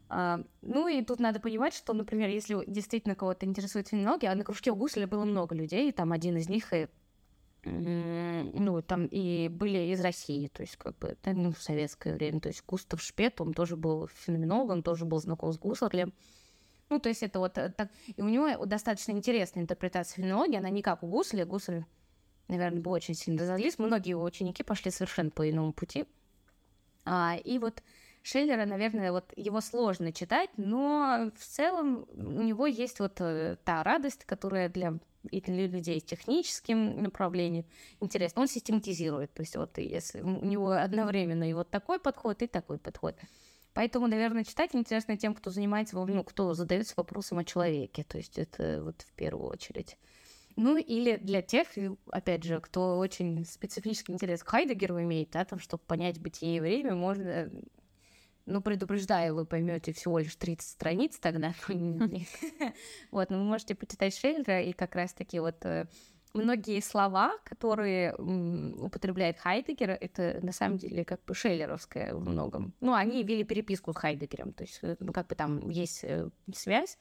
А, 0.08 0.42
ну 0.62 0.88
и 0.88 1.04
тут 1.04 1.20
надо 1.20 1.40
понимать, 1.40 1.74
что, 1.74 1.94
например, 1.94 2.30
если 2.30 2.64
действительно 2.68 3.16
кого-то 3.16 3.46
интересует 3.46 3.88
феноменология, 3.88 4.32
а 4.32 4.36
на 4.36 4.44
кружке 4.44 4.72
у 4.72 4.76
Гусселя 4.76 5.08
было 5.08 5.26
много 5.26 5.56
людей, 5.56 5.92
там 5.92 6.12
один 6.12 6.38
из 6.38 6.50
них 6.50 6.74
и 6.74 6.88
ну, 7.66 8.82
там 8.84 9.08
и 9.08 9.48
были 9.48 9.92
из 9.92 10.00
России, 10.02 10.48
то 10.48 10.62
есть 10.62 10.78
как 10.78 10.98
бы 11.00 11.18
ну, 11.26 11.52
в 11.52 11.60
советское 11.62 12.14
время. 12.14 12.40
То 12.40 12.50
есть 12.50 12.64
Густав 12.66 13.02
Шпет, 13.02 13.42
он 13.42 13.54
тоже 13.54 13.76
был 13.76 14.08
феноменологом, 14.08 14.84
тоже 14.84 15.06
был 15.06 15.20
знаком 15.20 15.52
с 15.52 15.58
Гуссерлем. 15.58 16.14
Ну, 16.90 17.00
то 17.00 17.10
есть 17.10 17.24
это 17.24 17.40
вот 17.40 17.58
э, 17.58 17.72
так... 17.72 17.90
И 18.16 18.22
у 18.22 18.30
него 18.30 18.64
достаточно 18.66 19.12
интересная 19.14 19.64
интерпретация 19.64 20.18
феноменологии, 20.18 20.58
она 20.58 20.70
не 20.70 20.84
как 20.84 21.02
у 21.02 21.08
Гусселя. 21.08 21.46
Гуссель, 21.46 21.86
наверное, 22.48 22.82
был 22.82 22.92
очень 22.92 23.16
сильно 23.16 23.42
разозлился. 23.42 23.82
Многие 23.82 24.12
его 24.12 24.24
ученики 24.24 24.62
пошли 24.62 24.92
совершенно 24.92 25.32
по 25.32 25.50
иному 25.50 25.74
пути. 25.74 26.06
А, 27.04 27.36
и 27.44 27.58
вот 27.58 27.82
Шеллера, 28.26 28.66
наверное, 28.66 29.12
вот 29.12 29.32
его 29.36 29.62
сложно 29.62 30.12
читать, 30.12 30.50
но 30.58 31.32
в 31.38 31.44
целом 31.44 32.08
у 32.12 32.42
него 32.42 32.66
есть 32.66 33.00
вот 33.00 33.22
э, 33.22 33.56
та 33.64 33.84
радость, 33.84 34.26
которая 34.26 34.68
для 34.68 34.98
и 35.30 35.42
для 35.42 35.68
людей 35.68 36.00
с 36.00 36.04
техническим 36.04 37.04
направлением 37.04 37.66
интересно. 38.00 38.42
Он 38.42 38.48
систематизирует, 38.48 39.32
то 39.34 39.42
есть 39.42 39.56
вот 39.56 39.78
если 39.78 40.22
у 40.22 40.44
него 40.44 40.72
одновременно 40.72 41.48
и 41.48 41.54
вот 41.54 41.70
такой 41.70 42.00
подход, 42.00 42.42
и 42.42 42.48
такой 42.48 42.80
подход. 42.80 43.16
Поэтому, 43.74 44.08
наверное, 44.08 44.44
читать 44.44 44.72
интересно 44.74 45.18
тем, 45.18 45.36
кто 45.36 45.52
занимается, 45.52 45.96
ну, 45.96 46.24
кто 46.24 46.56
задается 46.56 46.96
вопросом 46.98 47.38
о 47.38 47.44
человеке. 47.44 48.04
То 48.04 48.18
есть 48.18 48.40
это 48.40 48.82
вот 48.84 49.02
в 49.02 49.14
первую 49.14 49.52
очередь. 49.52 49.98
Ну, 50.56 50.78
или 50.78 51.18
для 51.18 51.44
тех, 51.44 51.68
опять 52.10 52.44
же, 52.44 52.60
кто 52.60 52.98
очень 52.98 53.46
специфический 53.46 54.14
интерес 54.14 54.44
к 54.44 54.48
Хайдегеру 54.48 55.00
имеет, 55.02 55.30
да, 55.32 55.46
там, 55.46 55.60
чтобы 55.60 55.84
понять 55.86 56.20
бытие 56.20 56.58
и 56.58 56.60
время, 56.60 56.96
можно 56.96 57.52
ну, 58.46 58.62
предупреждаю, 58.62 59.36
вы 59.36 59.46
поймете 59.46 59.92
всего 59.94 60.20
лишь 60.20 60.36
30 60.36 60.68
страниц 60.68 61.20
тогда. 61.20 61.54
Вот, 63.12 63.30
но 63.30 63.38
вы 63.38 63.44
можете 63.44 63.76
почитать 63.76 64.16
Шейлера, 64.16 64.62
и 64.62 64.74
как 64.74 64.96
раз-таки 64.96 65.40
вот 65.40 65.66
э, 65.66 65.88
многие 66.34 66.82
слова, 66.82 67.34
которые 67.44 68.14
употребляет 68.16 69.40
Хайдегер, 69.40 69.92
это 69.92 70.40
на 70.42 70.52
самом 70.52 70.78
деле 70.78 71.06
как 71.06 71.24
бы 71.26 71.34
шейлеровское 71.34 72.14
в 72.14 72.28
многом. 72.28 72.74
Ну, 72.82 72.94
они 72.94 73.24
вели 73.24 73.44
переписку 73.44 73.94
с 73.94 73.96
Хайдегером, 73.96 74.54
то 74.54 74.64
есть, 74.64 74.80
э, 74.84 74.96
ну, 75.00 75.14
как 75.14 75.28
бы 75.28 75.36
там 75.36 75.70
есть 75.70 76.04
э, 76.04 76.30
связь. 76.54 76.98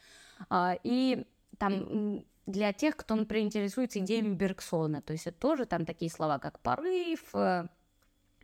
А, 0.48 0.76
и 0.82 1.26
там 1.58 2.24
для 2.46 2.72
тех, 2.72 2.96
кто, 2.96 3.14
например, 3.14 3.46
интересуется 3.46 3.98
идеями 3.98 4.34
Бергсона, 4.34 5.02
то 5.02 5.12
есть 5.12 5.26
это 5.26 5.38
тоже 5.38 5.66
там 5.66 5.84
такие 5.84 6.10
слова, 6.10 6.38
как 6.38 6.60
порыв, 6.60 7.32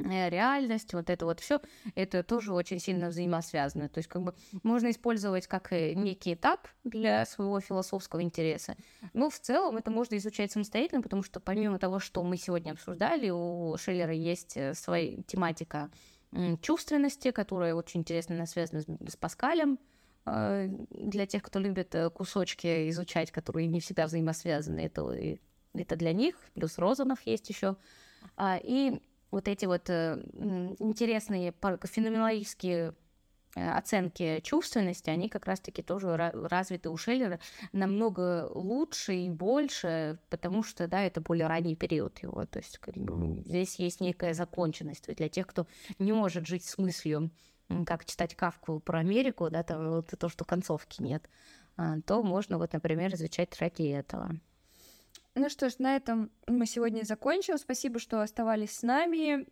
реальность, 0.04 0.92
вот 0.94 1.10
это 1.10 1.24
вот 1.24 1.40
все, 1.40 1.60
это 1.94 2.22
тоже 2.22 2.52
очень 2.52 2.78
сильно 2.78 3.08
взаимосвязано. 3.08 3.88
То 3.88 3.98
есть 3.98 4.08
как 4.08 4.22
бы 4.22 4.34
можно 4.62 4.90
использовать 4.90 5.46
как 5.46 5.70
некий 5.72 6.34
этап 6.34 6.68
для 6.84 7.26
своего 7.26 7.60
философского 7.60 8.22
интереса. 8.22 8.76
Но 9.12 9.30
в 9.30 9.38
целом 9.38 9.76
это 9.76 9.90
можно 9.90 10.16
изучать 10.16 10.52
самостоятельно, 10.52 11.02
потому 11.02 11.22
что 11.22 11.40
помимо 11.40 11.78
того, 11.78 11.98
что 11.98 12.22
мы 12.22 12.36
сегодня 12.36 12.72
обсуждали, 12.72 13.30
у 13.30 13.76
Шеллера 13.76 14.12
есть 14.12 14.56
э, 14.56 14.74
своя 14.74 15.22
тематика 15.22 15.90
чувственности, 16.62 17.32
которая 17.32 17.74
очень 17.74 18.00
интересно 18.00 18.46
связана 18.46 18.82
с, 18.82 19.16
Паскалем. 19.16 19.78
Э, 20.26 20.68
для 20.90 21.26
тех, 21.26 21.42
кто 21.42 21.58
любит 21.58 21.94
кусочки 22.14 22.88
изучать, 22.90 23.30
которые 23.30 23.66
не 23.66 23.80
всегда 23.80 24.06
взаимосвязаны, 24.06 24.80
это, 24.80 25.02
это 25.74 25.96
для 25.96 26.12
них. 26.12 26.36
Плюс 26.54 26.78
Розанов 26.78 27.18
есть 27.24 27.48
еще. 27.48 27.76
А, 28.36 28.58
и 28.62 29.00
вот 29.30 29.48
эти 29.48 29.66
вот 29.66 29.88
э, 29.90 30.22
интересные 30.78 31.54
феноменологические 31.84 32.94
э, 33.54 33.70
оценки 33.70 34.40
чувственности, 34.40 35.10
они 35.10 35.28
как 35.28 35.46
раз-таки 35.46 35.82
тоже 35.82 36.16
развиты 36.16 36.90
у 36.90 36.96
Шеллера 36.96 37.40
намного 37.72 38.48
лучше 38.52 39.14
и 39.14 39.30
больше, 39.30 40.18
потому 40.30 40.62
что, 40.62 40.88
да, 40.88 41.02
это 41.02 41.20
более 41.20 41.46
ранний 41.46 41.76
период 41.76 42.18
его, 42.20 42.44
то 42.46 42.58
есть 42.58 42.78
как 42.78 42.94
бы, 42.96 43.42
здесь 43.46 43.76
есть 43.76 44.00
некая 44.00 44.34
законченность. 44.34 45.14
Для 45.14 45.28
тех, 45.28 45.46
кто 45.46 45.66
не 45.98 46.12
может 46.12 46.46
жить 46.46 46.64
с 46.64 46.78
мыслью, 46.78 47.30
как 47.86 48.04
читать 48.04 48.34
Кавку 48.34 48.80
про 48.80 48.98
Америку, 48.98 49.48
да, 49.50 49.62
там 49.62 49.90
вот 49.90 50.12
то, 50.18 50.28
что 50.28 50.44
концовки 50.44 51.02
нет, 51.02 51.28
а, 51.76 52.00
то 52.00 52.22
можно 52.22 52.58
вот, 52.58 52.72
например, 52.72 53.14
изучать 53.14 53.58
ради 53.60 53.84
этого. 53.84 54.32
Ну 55.36 55.48
что 55.48 55.70
ж, 55.70 55.78
на 55.78 55.94
этом 55.94 56.32
мы 56.48 56.66
сегодня 56.66 57.04
закончим. 57.04 57.56
Спасибо, 57.56 58.00
что 58.00 58.20
оставались 58.20 58.72
с 58.72 58.82
нами. 58.82 59.46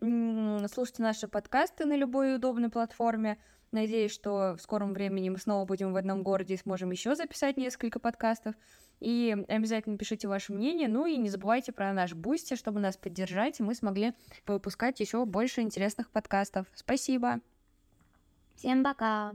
Слушайте 0.66 1.02
наши 1.02 1.28
подкасты 1.28 1.84
на 1.84 1.96
любой 1.96 2.34
удобной 2.34 2.68
платформе. 2.68 3.38
Надеюсь, 3.70 4.12
что 4.12 4.56
в 4.56 4.60
скором 4.60 4.92
времени 4.92 5.28
мы 5.28 5.38
снова 5.38 5.64
будем 5.66 5.92
в 5.92 5.96
одном 5.96 6.22
городе 6.22 6.54
и 6.54 6.58
сможем 6.58 6.90
еще 6.90 7.14
записать 7.14 7.56
несколько 7.56 8.00
подкастов. 8.00 8.54
И 8.98 9.36
обязательно 9.46 9.96
пишите 9.96 10.26
ваше 10.26 10.52
мнение. 10.52 10.88
Ну 10.88 11.06
и 11.06 11.16
не 11.16 11.28
забывайте 11.28 11.70
про 11.70 11.92
наш 11.92 12.12
Бусти, 12.14 12.56
чтобы 12.56 12.80
нас 12.80 12.96
поддержать, 12.96 13.60
и 13.60 13.62
мы 13.62 13.74
смогли 13.74 14.14
выпускать 14.46 14.98
еще 14.98 15.24
больше 15.26 15.60
интересных 15.60 16.10
подкастов. 16.10 16.66
Спасибо. 16.74 17.40
Всем 18.56 18.82
пока. 18.82 19.32